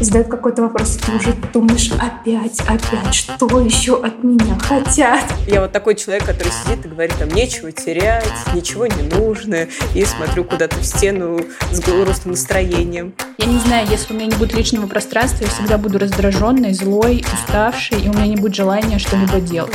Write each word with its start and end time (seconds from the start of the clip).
и 0.00 0.04
задают 0.04 0.28
какой-то 0.28 0.62
вопрос, 0.62 0.96
и 0.96 1.00
ты 1.00 1.12
уже 1.12 1.34
думаешь, 1.52 1.90
опять, 1.92 2.60
опять, 2.60 3.14
что 3.14 3.60
еще 3.60 4.02
от 4.02 4.22
меня 4.22 4.58
хотят? 4.60 5.24
Я 5.46 5.60
вот 5.62 5.72
такой 5.72 5.94
человек, 5.94 6.24
который 6.24 6.52
сидит 6.52 6.86
и 6.86 6.88
говорит, 6.88 7.14
там, 7.18 7.28
нечего 7.28 7.72
терять, 7.72 8.32
ничего 8.54 8.86
не 8.86 9.02
нужно, 9.02 9.66
и 9.94 10.04
смотрю 10.04 10.44
куда-то 10.44 10.76
в 10.76 10.84
стену 10.84 11.40
с 11.72 11.80
грустным 11.80 12.32
настроением. 12.32 13.14
Я 13.38 13.46
не 13.46 13.58
знаю, 13.58 13.86
если 13.90 14.12
у 14.12 14.16
меня 14.16 14.26
не 14.26 14.36
будет 14.36 14.54
личного 14.54 14.86
пространства, 14.86 15.44
я 15.44 15.50
всегда 15.50 15.78
буду 15.78 15.98
раздраженной, 15.98 16.72
злой, 16.74 17.24
уставшей, 17.32 18.00
и 18.00 18.08
у 18.08 18.12
меня 18.12 18.26
не 18.26 18.36
будет 18.36 18.54
желания 18.54 18.98
что-либо 18.98 19.40
делать. 19.40 19.74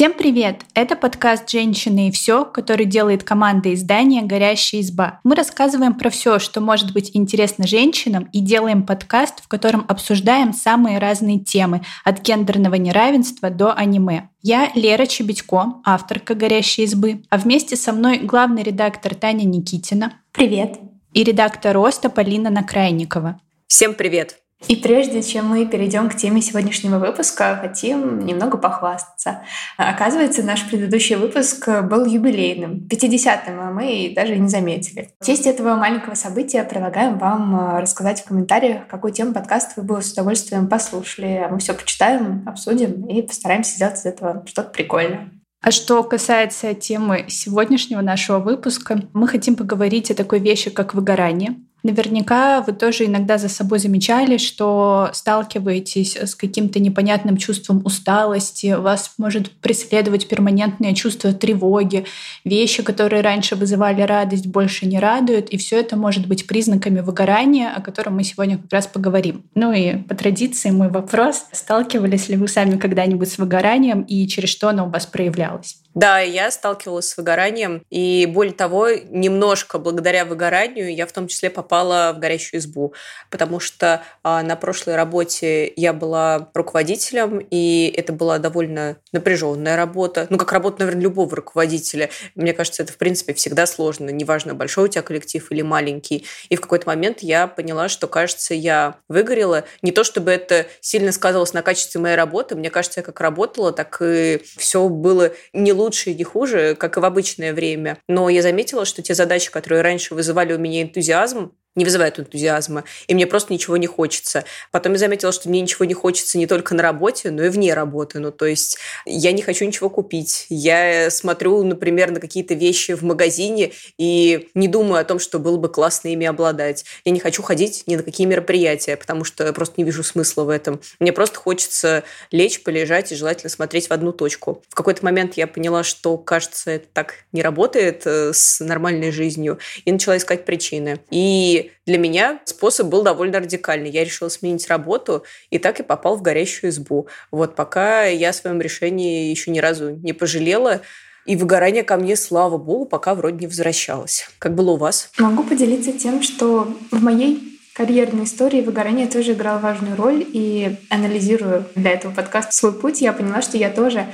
Всем 0.00 0.14
привет! 0.14 0.62
Это 0.72 0.96
подкаст 0.96 1.50
«Женщины 1.50 2.08
и 2.08 2.10
все», 2.10 2.46
который 2.46 2.86
делает 2.86 3.22
команда 3.22 3.74
издания 3.74 4.22
«Горящая 4.22 4.80
изба». 4.80 5.20
Мы 5.24 5.34
рассказываем 5.34 5.92
про 5.92 6.08
все, 6.08 6.38
что 6.38 6.62
может 6.62 6.94
быть 6.94 7.10
интересно 7.12 7.66
женщинам, 7.66 8.26
и 8.32 8.40
делаем 8.40 8.86
подкаст, 8.86 9.44
в 9.44 9.48
котором 9.48 9.84
обсуждаем 9.88 10.54
самые 10.54 10.96
разные 10.96 11.38
темы, 11.38 11.82
от 12.02 12.22
гендерного 12.22 12.76
неравенства 12.76 13.50
до 13.50 13.74
аниме. 13.74 14.30
Я 14.40 14.70
Лера 14.74 15.04
Чебедько, 15.04 15.74
авторка 15.84 16.34
«Горящей 16.34 16.84
избы», 16.84 17.22
а 17.28 17.36
вместе 17.36 17.76
со 17.76 17.92
мной 17.92 18.20
главный 18.20 18.62
редактор 18.62 19.14
Таня 19.14 19.44
Никитина. 19.44 20.14
Привет! 20.32 20.78
И 21.12 21.22
редактор 21.22 21.74
«Роста» 21.74 22.08
Полина 22.08 22.48
Накрайникова. 22.48 23.38
Всем 23.66 23.92
привет! 23.92 24.39
И 24.68 24.76
прежде 24.76 25.22
чем 25.22 25.46
мы 25.48 25.66
перейдем 25.66 26.10
к 26.10 26.16
теме 26.16 26.42
сегодняшнего 26.42 26.98
выпуска, 26.98 27.58
хотим 27.60 28.20
немного 28.20 28.58
похвастаться. 28.58 29.42
Оказывается, 29.76 30.42
наш 30.42 30.68
предыдущий 30.68 31.16
выпуск 31.16 31.68
был 31.84 32.04
юбилейным, 32.04 32.86
50-м, 32.88 33.60
а 33.60 33.70
мы 33.70 34.12
даже 34.14 34.36
не 34.36 34.48
заметили. 34.48 35.10
В 35.18 35.26
честь 35.26 35.46
этого 35.46 35.76
маленького 35.76 36.14
события 36.14 36.62
предлагаем 36.62 37.18
вам 37.18 37.56
э, 37.58 37.80
рассказать 37.80 38.20
в 38.20 38.24
комментариях, 38.26 38.86
какую 38.86 39.12
тему 39.12 39.32
подкаста 39.32 39.80
вы 39.80 39.82
бы 39.82 40.02
с 40.02 40.12
удовольствием 40.12 40.68
послушали. 40.68 41.48
Мы 41.50 41.58
все 41.58 41.72
почитаем, 41.72 42.44
обсудим 42.46 43.06
и 43.06 43.22
постараемся 43.22 43.76
сделать 43.76 43.98
из 43.98 44.06
этого 44.06 44.44
что-то 44.46 44.70
прикольное. 44.70 45.30
А 45.62 45.70
что 45.72 46.02
касается 46.02 46.72
темы 46.72 47.26
сегодняшнего 47.28 48.00
нашего 48.00 48.38
выпуска, 48.38 49.02
мы 49.12 49.28
хотим 49.28 49.56
поговорить 49.56 50.10
о 50.10 50.14
такой 50.14 50.38
вещи, 50.38 50.70
как 50.70 50.94
выгорание. 50.94 51.56
Наверняка 51.82 52.60
вы 52.60 52.72
тоже 52.72 53.06
иногда 53.06 53.38
за 53.38 53.48
собой 53.48 53.78
замечали, 53.78 54.36
что 54.36 55.10
сталкиваетесь 55.12 56.16
с 56.16 56.34
каким-то 56.34 56.78
непонятным 56.80 57.36
чувством 57.36 57.82
усталости, 57.84 58.74
вас 58.78 59.14
может 59.18 59.50
преследовать 59.50 60.28
перманентное 60.28 60.94
чувство 60.94 61.32
тревоги, 61.32 62.04
вещи, 62.44 62.82
которые 62.82 63.22
раньше 63.22 63.56
вызывали 63.56 64.02
радость, 64.02 64.46
больше 64.46 64.86
не 64.86 64.98
радуют, 64.98 65.48
и 65.48 65.56
все 65.56 65.80
это 65.80 65.96
может 65.96 66.26
быть 66.26 66.46
признаками 66.46 67.00
выгорания, 67.00 67.70
о 67.70 67.80
котором 67.80 68.16
мы 68.16 68.24
сегодня 68.24 68.58
как 68.58 68.72
раз 68.72 68.86
поговорим. 68.86 69.44
Ну 69.54 69.72
и 69.72 69.96
по 69.96 70.14
традиции 70.14 70.70
мой 70.70 70.88
вопрос, 70.88 71.46
сталкивались 71.52 72.28
ли 72.28 72.36
вы 72.36 72.48
сами 72.48 72.76
когда-нибудь 72.76 73.30
с 73.30 73.38
выгоранием 73.38 74.02
и 74.02 74.26
через 74.26 74.50
что 74.50 74.68
оно 74.68 74.86
у 74.86 74.90
вас 74.90 75.06
проявлялось? 75.06 75.78
Да, 75.94 76.20
я 76.20 76.50
сталкивалась 76.52 77.08
с 77.08 77.16
выгоранием, 77.16 77.82
и 77.90 78.26
более 78.26 78.54
того, 78.54 78.90
немножко 78.90 79.78
благодаря 79.78 80.24
выгоранию 80.24 80.94
я 80.94 81.04
в 81.04 81.12
том 81.12 81.26
числе 81.26 81.50
попала 81.50 82.12
в 82.14 82.20
горящую 82.20 82.60
избу, 82.60 82.94
потому 83.28 83.58
что 83.58 84.02
а, 84.22 84.42
на 84.44 84.54
прошлой 84.54 84.94
работе 84.94 85.72
я 85.74 85.92
была 85.92 86.48
руководителем, 86.54 87.38
и 87.50 87.92
это 87.96 88.12
была 88.12 88.38
довольно 88.38 88.98
напряженная 89.10 89.76
работа. 89.76 90.28
Ну, 90.30 90.38
как 90.38 90.52
работа, 90.52 90.80
наверное, 90.80 91.02
любого 91.02 91.34
руководителя. 91.34 92.10
Мне 92.36 92.52
кажется, 92.52 92.84
это, 92.84 92.92
в 92.92 92.96
принципе, 92.96 93.34
всегда 93.34 93.66
сложно, 93.66 94.10
неважно, 94.10 94.54
большой 94.54 94.84
у 94.84 94.88
тебя 94.88 95.02
коллектив 95.02 95.44
или 95.50 95.62
маленький. 95.62 96.24
И 96.50 96.56
в 96.56 96.60
какой-то 96.60 96.86
момент 96.86 97.18
я 97.20 97.48
поняла, 97.48 97.88
что, 97.88 98.06
кажется, 98.06 98.54
я 98.54 98.96
выгорела. 99.08 99.64
Не 99.82 99.90
то, 99.90 100.04
чтобы 100.04 100.30
это 100.30 100.66
сильно 100.80 101.10
сказалось 101.10 101.52
на 101.52 101.62
качестве 101.62 102.00
моей 102.00 102.16
работы, 102.16 102.54
мне 102.54 102.70
кажется, 102.70 103.00
я 103.00 103.04
как 103.04 103.20
работала, 103.20 103.72
так 103.72 104.00
и 104.00 104.40
все 104.56 104.88
было 104.88 105.32
не 105.52 105.72
лучше 105.80 106.10
и 106.10 106.14
не 106.14 106.24
хуже, 106.24 106.74
как 106.74 106.96
и 106.96 107.00
в 107.00 107.04
обычное 107.04 107.52
время. 107.52 107.98
Но 108.08 108.28
я 108.28 108.42
заметила, 108.42 108.84
что 108.84 109.02
те 109.02 109.14
задачи, 109.14 109.50
которые 109.50 109.82
раньше 109.82 110.14
вызывали 110.14 110.52
у 110.52 110.58
меня 110.58 110.82
энтузиазм, 110.82 111.52
не 111.76 111.84
вызывает 111.84 112.18
энтузиазма, 112.18 112.84
и 113.06 113.14
мне 113.14 113.26
просто 113.26 113.52
ничего 113.52 113.76
не 113.76 113.86
хочется. 113.86 114.44
Потом 114.72 114.92
я 114.92 114.98
заметила, 114.98 115.32
что 115.32 115.48
мне 115.48 115.60
ничего 115.60 115.84
не 115.84 115.94
хочется 115.94 116.36
не 116.38 116.46
только 116.46 116.74
на 116.74 116.82
работе, 116.82 117.30
но 117.30 117.44
и 117.44 117.48
вне 117.48 117.74
работы. 117.74 118.18
Ну, 118.18 118.32
то 118.32 118.46
есть 118.46 118.78
я 119.06 119.32
не 119.32 119.42
хочу 119.42 119.64
ничего 119.64 119.88
купить. 119.88 120.46
Я 120.48 121.10
смотрю, 121.10 121.62
например, 121.62 122.10
на 122.10 122.20
какие-то 122.20 122.54
вещи 122.54 122.92
в 122.92 123.02
магазине 123.02 123.72
и 123.98 124.48
не 124.54 124.68
думаю 124.68 125.00
о 125.00 125.04
том, 125.04 125.18
что 125.18 125.38
было 125.38 125.56
бы 125.56 125.68
классно 125.68 126.08
ими 126.08 126.26
обладать. 126.26 126.84
Я 127.04 127.12
не 127.12 127.20
хочу 127.20 127.42
ходить 127.42 127.84
ни 127.86 127.96
на 127.96 128.02
какие 128.02 128.26
мероприятия, 128.26 128.96
потому 128.96 129.24
что 129.24 129.52
просто 129.52 129.74
не 129.78 129.84
вижу 129.84 130.02
смысла 130.02 130.44
в 130.44 130.48
этом. 130.48 130.80
Мне 130.98 131.12
просто 131.12 131.38
хочется 131.38 132.04
лечь, 132.30 132.62
полежать 132.62 133.12
и 133.12 133.14
желательно 133.14 133.50
смотреть 133.50 133.88
в 133.88 133.92
одну 133.92 134.12
точку. 134.12 134.62
В 134.68 134.74
какой-то 134.74 135.04
момент 135.04 135.34
я 135.34 135.46
поняла, 135.46 135.84
что, 135.84 136.18
кажется, 136.18 136.72
это 136.72 136.86
так 136.92 137.14
не 137.32 137.42
работает 137.42 138.02
э, 138.06 138.32
с 138.32 138.60
нормальной 138.60 139.10
жизнью, 139.12 139.58
и 139.84 139.92
начала 139.92 140.16
искать 140.16 140.44
причины. 140.44 141.00
И 141.10 141.69
для 141.86 141.98
меня 141.98 142.40
способ 142.44 142.88
был 142.88 143.02
довольно 143.02 143.40
радикальный. 143.40 143.90
Я 143.90 144.04
решила 144.04 144.28
сменить 144.28 144.68
работу 144.68 145.24
и 145.50 145.58
так 145.58 145.80
и 145.80 145.82
попал 145.82 146.16
в 146.16 146.22
горящую 146.22 146.70
избу. 146.70 147.08
Вот 147.30 147.56
пока 147.56 148.04
я 148.04 148.30
о 148.30 148.32
своем 148.32 148.60
решении 148.60 149.30
еще 149.30 149.50
ни 149.50 149.58
разу 149.58 149.90
не 149.90 150.12
пожалела. 150.12 150.82
И 151.26 151.36
выгорание 151.36 151.82
ко 151.84 151.96
мне, 151.96 152.16
слава 152.16 152.56
богу, 152.56 152.86
пока 152.86 153.14
вроде 153.14 153.38
не 153.38 153.46
возвращалось. 153.46 154.28
Как 154.38 154.54
было 154.54 154.72
у 154.72 154.76
вас? 154.76 155.10
Могу 155.18 155.42
поделиться 155.42 155.92
тем, 155.92 156.22
что 156.22 156.66
в 156.90 157.02
моей 157.02 157.60
карьерной 157.74 158.24
истории 158.24 158.62
выгорание 158.62 159.06
тоже 159.06 159.32
играло 159.32 159.58
важную 159.58 159.96
роль. 159.96 160.26
И 160.32 160.76
анализируя 160.88 161.64
для 161.74 161.92
этого 161.92 162.12
подкаста 162.12 162.52
свой 162.52 162.72
путь, 162.72 163.00
я 163.00 163.12
поняла, 163.12 163.42
что 163.42 163.56
я 163.58 163.70
тоже 163.70 164.06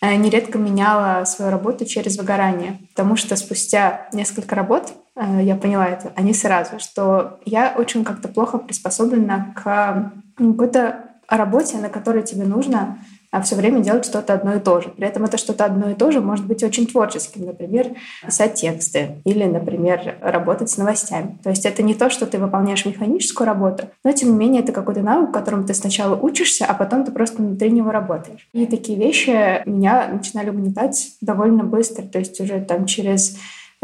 э, 0.00 0.14
нередко 0.14 0.58
меняла 0.58 1.24
свою 1.24 1.50
работу 1.50 1.84
через 1.84 2.16
выгорание. 2.16 2.78
Потому 2.94 3.16
что 3.16 3.36
спустя 3.36 4.08
несколько 4.12 4.54
работ 4.54 4.92
я 5.16 5.56
поняла 5.56 5.86
это, 5.86 6.12
не 6.22 6.34
сразу, 6.34 6.78
что 6.78 7.40
я 7.44 7.74
очень 7.76 8.04
как-то 8.04 8.28
плохо 8.28 8.58
приспособлена 8.58 9.52
к 9.54 10.12
какой-то 10.36 11.04
работе, 11.28 11.78
на 11.78 11.88
которой 11.88 12.22
тебе 12.22 12.44
нужно 12.44 12.98
а 13.32 13.40
все 13.40 13.56
время 13.56 13.80
делать 13.80 14.04
что-то 14.04 14.34
одно 14.34 14.54
и 14.54 14.60
то 14.60 14.82
же. 14.82 14.90
При 14.90 15.06
этом 15.06 15.24
это 15.24 15.38
что-то 15.38 15.64
одно 15.64 15.90
и 15.90 15.94
то 15.94 16.12
же 16.12 16.20
может 16.20 16.46
быть 16.46 16.62
очень 16.62 16.86
творческим. 16.86 17.46
Например, 17.46 17.88
писать 18.24 18.54
тексты 18.54 19.22
или, 19.24 19.44
например, 19.44 20.18
работать 20.20 20.68
с 20.68 20.76
новостями. 20.76 21.38
То 21.42 21.48
есть 21.48 21.64
это 21.64 21.82
не 21.82 21.94
то, 21.94 22.10
что 22.10 22.26
ты 22.26 22.36
выполняешь 22.36 22.84
механическую 22.84 23.46
работу, 23.46 23.84
но 24.04 24.12
тем 24.12 24.32
не 24.32 24.36
менее 24.36 24.62
это 24.62 24.72
какой-то 24.72 25.00
навык, 25.00 25.32
которому 25.32 25.64
ты 25.64 25.72
сначала 25.72 26.14
учишься, 26.14 26.66
а 26.66 26.74
потом 26.74 27.06
ты 27.06 27.10
просто 27.10 27.40
внутри 27.40 27.70
него 27.70 27.90
работаешь. 27.90 28.46
И 28.52 28.66
такие 28.66 28.98
вещи 28.98 29.66
меня 29.66 30.08
начинали 30.12 30.50
угнетать 30.50 31.12
довольно 31.22 31.64
быстро. 31.64 32.02
То 32.02 32.18
есть 32.18 32.38
уже 32.38 32.60
там 32.60 32.84
через 32.84 33.38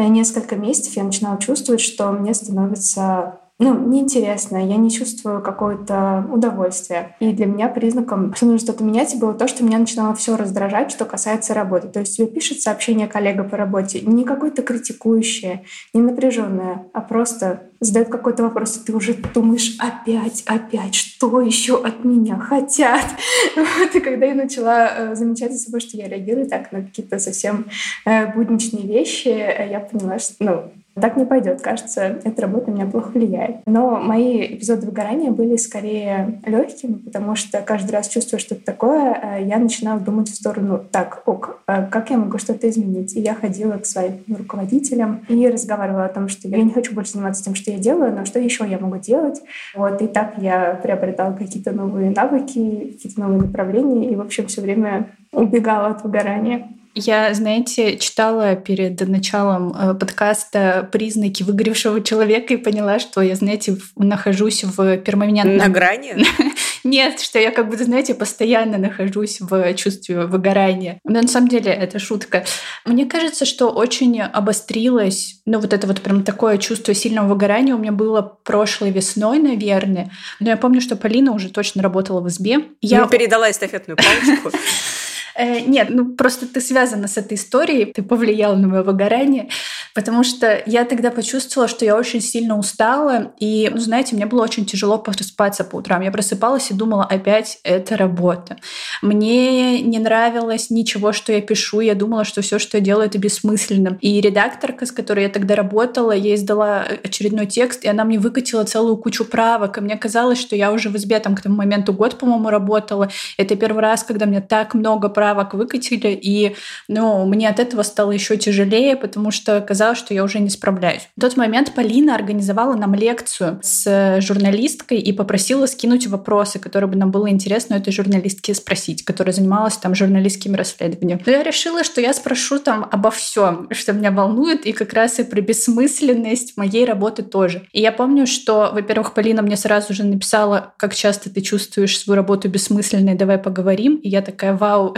несколько 0.07 0.55
месяцев 0.55 0.95
я 0.97 1.03
начинала 1.03 1.39
чувствовать, 1.39 1.81
что 1.81 2.13
мне 2.13 2.33
становится 2.35 3.41
ну, 3.61 3.77
неинтересно, 3.89 4.57
я 4.57 4.77
не 4.77 4.89
чувствую 4.89 5.43
какое-то 5.43 6.25
удовольствие. 6.31 7.17
И 7.19 7.33
для 7.33 7.47
меня 7.47 7.69
признаком, 7.69 8.33
что 8.35 8.47
нужно 8.47 8.61
что-то 8.61 8.85
менять, 8.85 9.19
было 9.19 9.35
то, 9.35 9.49
что 9.49 9.65
меня 9.65 9.79
начинало 9.79 10.15
все 10.15 10.37
раздражать, 10.37 10.93
что 10.93 11.05
касается 11.05 11.55
работы. 11.55 11.89
То 11.89 12.01
есть 12.01 12.17
тебе 12.17 12.29
пишет 12.29 12.61
сообщение 12.61 13.09
коллега 13.09 13.43
по 13.43 13.57
работе, 13.57 14.01
не 14.03 14.23
какое-то 14.23 14.63
критикующее, 14.63 15.65
не 15.93 16.01
напряженное, 16.01 16.87
а 16.93 17.01
просто 17.01 17.65
задает 17.81 18.09
какой-то 18.09 18.45
вопрос, 18.45 18.77
и 18.77 18.85
ты 18.85 18.95
уже 18.95 19.15
думаешь, 19.15 19.77
опять, 19.79 20.43
опять, 20.47 20.95
что 20.95 21.41
еще 21.41 21.83
от 21.83 22.05
меня 22.05 22.39
хотят? 22.39 23.05
Вот, 23.57 23.95
и 23.95 24.01
когда 24.01 24.27
я 24.27 24.35
начала 24.35 24.89
э, 24.89 25.15
замечать 25.15 25.53
за 25.53 25.59
собой, 25.59 25.81
что 25.81 25.97
я 25.97 26.09
реагирую 26.09 26.47
так 26.49 26.71
на 26.71 26.83
какие-то 26.83 27.19
совсем 27.19 27.67
э, 28.05 28.33
будничные 28.33 28.87
вещи, 28.87 29.29
э, 29.29 29.71
я 29.71 29.81
поняла, 29.81 30.19
что, 30.19 30.35
ну, 30.41 30.73
так 30.99 31.17
не 31.17 31.25
пойдет. 31.25 31.61
Кажется, 31.61 32.19
эта 32.25 32.43
работа 32.43 32.71
меня 32.71 32.87
плохо 32.87 33.11
влияет. 33.13 33.57
Но 33.67 33.99
мои 34.01 34.55
эпизоды 34.55 34.87
выгорания 34.87 35.31
были 35.31 35.57
скорее 35.57 36.41
легкими, 36.45 36.95
потому 36.95 37.35
что 37.37 37.61
каждый 37.61 37.93
раз 37.93 38.09
чувствуя 38.09 38.41
что-то 38.41 38.65
такое, 38.65 39.15
э, 39.15 39.45
я 39.45 39.59
начинала 39.59 40.01
думать 40.01 40.29
в 40.29 40.35
сторону, 40.35 40.81
так, 40.91 41.23
ок, 41.27 41.63
а 41.67 41.83
как 41.83 42.11
я 42.11 42.19
могу 42.19 42.39
что-то 42.39 42.69
изменить? 42.69 43.17
И 43.17 43.21
я 43.21 43.35
ходила 43.35 43.79
к 43.79 43.87
своим 43.87 44.19
руководителям 44.29 45.25
и 45.29 45.49
разговаривала 45.49 46.07
о 46.07 46.09
том, 46.09 46.29
что 46.29 46.49
я 46.49 46.63
не 46.63 46.71
хочу 46.71 46.95
больше 46.95 47.13
заниматься 47.13 47.45
тем, 47.45 47.55
что 47.55 47.71
я 47.71 47.79
делаю, 47.79 48.15
но 48.15 48.25
что 48.25 48.39
еще 48.39 48.67
я 48.67 48.79
могу 48.79 48.99
делать? 48.99 49.41
Вот, 49.75 50.01
и 50.03 50.07
так 50.07 50.35
я 50.39 50.79
приобретала 50.83 51.33
какие-то 51.33 51.73
новые 51.73 52.11
навыки, 52.11 52.93
какие-то 52.93 53.21
новые 53.21 53.43
направления, 53.43 54.11
и, 54.11 54.17
в 54.17 54.21
общем, 54.21 54.47
все 54.47 54.61
время 54.61 55.09
убегала 55.33 55.89
от 55.89 56.03
выгорания. 56.03 56.69
Я, 57.01 57.33
знаете, 57.33 57.97
читала 57.97 58.57
перед 58.57 59.01
началом 59.07 59.73
э, 59.73 59.95
подкаста 59.95 60.89
признаки 60.91 61.45
выгоревшего 61.45 62.03
человека 62.03 62.55
и 62.55 62.57
поняла, 62.57 62.99
что 62.99 63.21
я, 63.21 63.37
знаете, 63.37 63.77
нахожусь 63.95 64.65
в 64.65 64.97
перманентном... 64.99 65.57
На 65.59 65.69
грани? 65.69 66.17
Нет, 66.85 67.21
что 67.21 67.39
я 67.39 67.53
как 67.53 67.69
будто, 67.69 67.85
знаете, 67.85 68.15
постоянно 68.15 68.79
нахожусь 68.79 69.41
в 69.41 69.75
чувстве 69.75 70.27
выгорания. 70.27 70.99
Но 71.05 71.21
на 71.23 71.29
самом 71.29 71.49
деле 71.49 71.71
это 71.71 72.01
шутка. 72.01 72.45
Мне 72.85 73.07
кажется, 73.07 73.45
что 73.45 73.69
очень 73.69 74.21
обострилось, 74.21 75.41
ну 75.47 75.61
вот 75.61 75.73
это 75.73 75.87
вот 75.87 76.01
прям 76.01 76.25
такое 76.25 76.59
чувство 76.59 76.95
сильного 76.95 77.29
выгорания 77.29 77.77
у 77.77 77.79
меня 77.79 77.93
было 77.93 78.23
прошлой 78.23 78.91
весной, 78.91 79.39
наверное. 79.39 80.11
Но 80.41 80.49
я 80.49 80.57
помню, 80.57 80.81
что 80.81 80.97
Полина 80.97 81.33
уже 81.33 81.51
точно 81.51 81.81
работала 81.81 82.21
в 82.21 82.29
избе. 82.29 82.65
Я 82.81 83.03
ну, 83.03 83.09
передала 83.09 83.49
эстафетную 83.51 83.97
палочку. 83.97 84.51
Э, 85.39 85.61
нет, 85.61 85.89
ну 85.91 86.17
просто 86.17 86.47
ты 86.47 86.61
связана 86.61 87.07
с 87.07 87.17
этой 87.17 87.37
историей, 87.37 87.85
ты 87.93 88.03
повлияла 88.03 88.57
на 88.57 88.67
мое 88.67 88.83
выгорание, 88.83 89.49
потому 89.95 90.25
что 90.25 90.61
я 90.67 90.85
тогда 90.85 91.13
почувствовала, 91.13 91.69
что 91.69 91.85
я 91.85 91.97
очень 91.97 92.21
сильно 92.21 92.59
устала, 92.59 93.33
и, 93.39 93.71
ну, 93.73 93.79
знаете, 93.79 94.17
мне 94.17 94.27
было 94.27 94.43
очень 94.43 94.67
тяжело 94.67 94.99
просыпаться 94.99 95.63
по 95.63 95.77
утрам. 95.77 96.03
Я 96.03 96.11
просыпалась 96.11 96.73
и 96.73 96.75
думала, 96.75 97.05
опять 97.05 97.61
это 97.63 97.97
работа. 97.97 98.57
Мне 99.01 99.81
не 99.81 100.01
нравилось 100.01 100.71
ничего, 100.71 101.13
что 101.13 101.33
я 101.33 101.41
пишу, 101.41 101.79
я 101.81 101.95
думала, 101.95 102.25
что 102.25 102.43
все, 102.43 102.59
что 102.59 102.79
я 102.79 102.83
делаю, 102.83 103.07
это 103.07 103.19
бессмысленно. 103.19 103.97
И 104.01 104.21
редакторка, 104.21 104.87
с 104.87 104.91
которой 104.91 105.23
я 105.23 105.29
тогда 105.29 105.55
работала, 105.55 106.11
я 106.11 106.35
издала 106.35 106.85
очередной 107.05 107.47
текст, 107.47 107.85
и 107.85 107.89
она 107.89 108.03
мне 108.03 108.19
выкатила 108.19 108.65
целую 108.65 108.97
кучу 108.97 109.25
правок, 109.25 109.79
и 109.79 109.81
мне 109.81 109.97
казалось, 109.97 110.41
что 110.41 110.57
я 110.57 110.73
уже 110.73 110.89
в 110.89 110.97
избе 110.97 111.21
там 111.21 111.37
к 111.37 111.43
тому 111.43 111.55
моменту 111.55 111.93
год, 111.93 112.19
по-моему, 112.19 112.51
работала. 112.51 113.09
Это 113.37 113.55
первый 113.55 113.83
раз, 113.83 114.03
когда 114.03 114.27
мне 114.27 114.41
так 114.41 114.75
много 114.75 115.09
правок 115.09 115.28
правок 115.29 115.53
выкатили, 115.53 116.09
и 116.09 116.57
ну, 116.89 117.27
мне 117.27 117.51
от 117.51 117.61
этого 117.61 117.83
стало 117.83 118.13
еще 118.13 118.39
тяжелее, 118.39 118.97
потому 118.97 119.31
что 119.31 119.61
казалось, 119.61 119.99
что 119.99 120.15
я 120.15 120.25
уже 120.25 120.39
не 120.39 120.49
справляюсь. 120.49 121.07
В 121.17 121.21
тот 121.21 121.37
момент 121.37 121.75
Полина 121.75 122.15
организовала 122.15 122.75
нам 122.75 122.95
лекцию 122.95 123.61
с 123.63 124.21
журналисткой 124.23 124.99
и 125.01 125.13
попросила 125.13 125.67
скинуть 125.67 126.07
вопросы, 126.07 126.59
которые 126.59 126.89
бы 126.89 126.97
нам 126.97 127.11
было 127.11 127.29
интересно 127.29 127.75
этой 127.75 127.93
журналистки 127.93 128.53
спросить, 128.53 129.05
которая 129.05 129.35
занималась 129.35 129.77
там 129.77 129.95
журналистскими 129.95 130.57
расследованиями. 130.57 131.23
Но 131.27 131.33
я 131.33 131.43
решила, 131.43 131.85
что 131.85 132.01
я 132.01 132.15
спрошу 132.15 132.59
там 132.59 132.89
обо 132.91 133.11
всем, 133.11 133.69
что 133.73 133.93
меня 133.93 134.11
волнует, 134.11 134.65
и 134.65 134.73
как 134.73 134.95
раз 134.95 135.19
и 135.19 135.25
про 135.25 135.43
бессмысленность 135.43 136.57
моей 136.57 136.87
работы 136.87 137.23
тоже. 137.23 137.69
И 137.73 137.83
я 137.83 137.93
помню, 137.93 138.27
что, 138.27 138.71
во-первых, 138.73 139.13
Полина 139.13 139.43
мне 139.43 139.59
сразу 139.59 139.93
же 139.93 140.05
написала, 140.05 140.73
как 140.79 140.95
часто 140.95 141.29
ты 141.29 141.43
чувствуешь 141.43 141.99
свою 141.99 142.17
работу 142.17 142.49
бессмысленной, 142.49 143.15
давай 143.15 143.37
поговорим. 143.37 143.97
И 143.97 144.09
я 144.09 144.23
такая, 144.23 144.57
вау, 144.57 144.97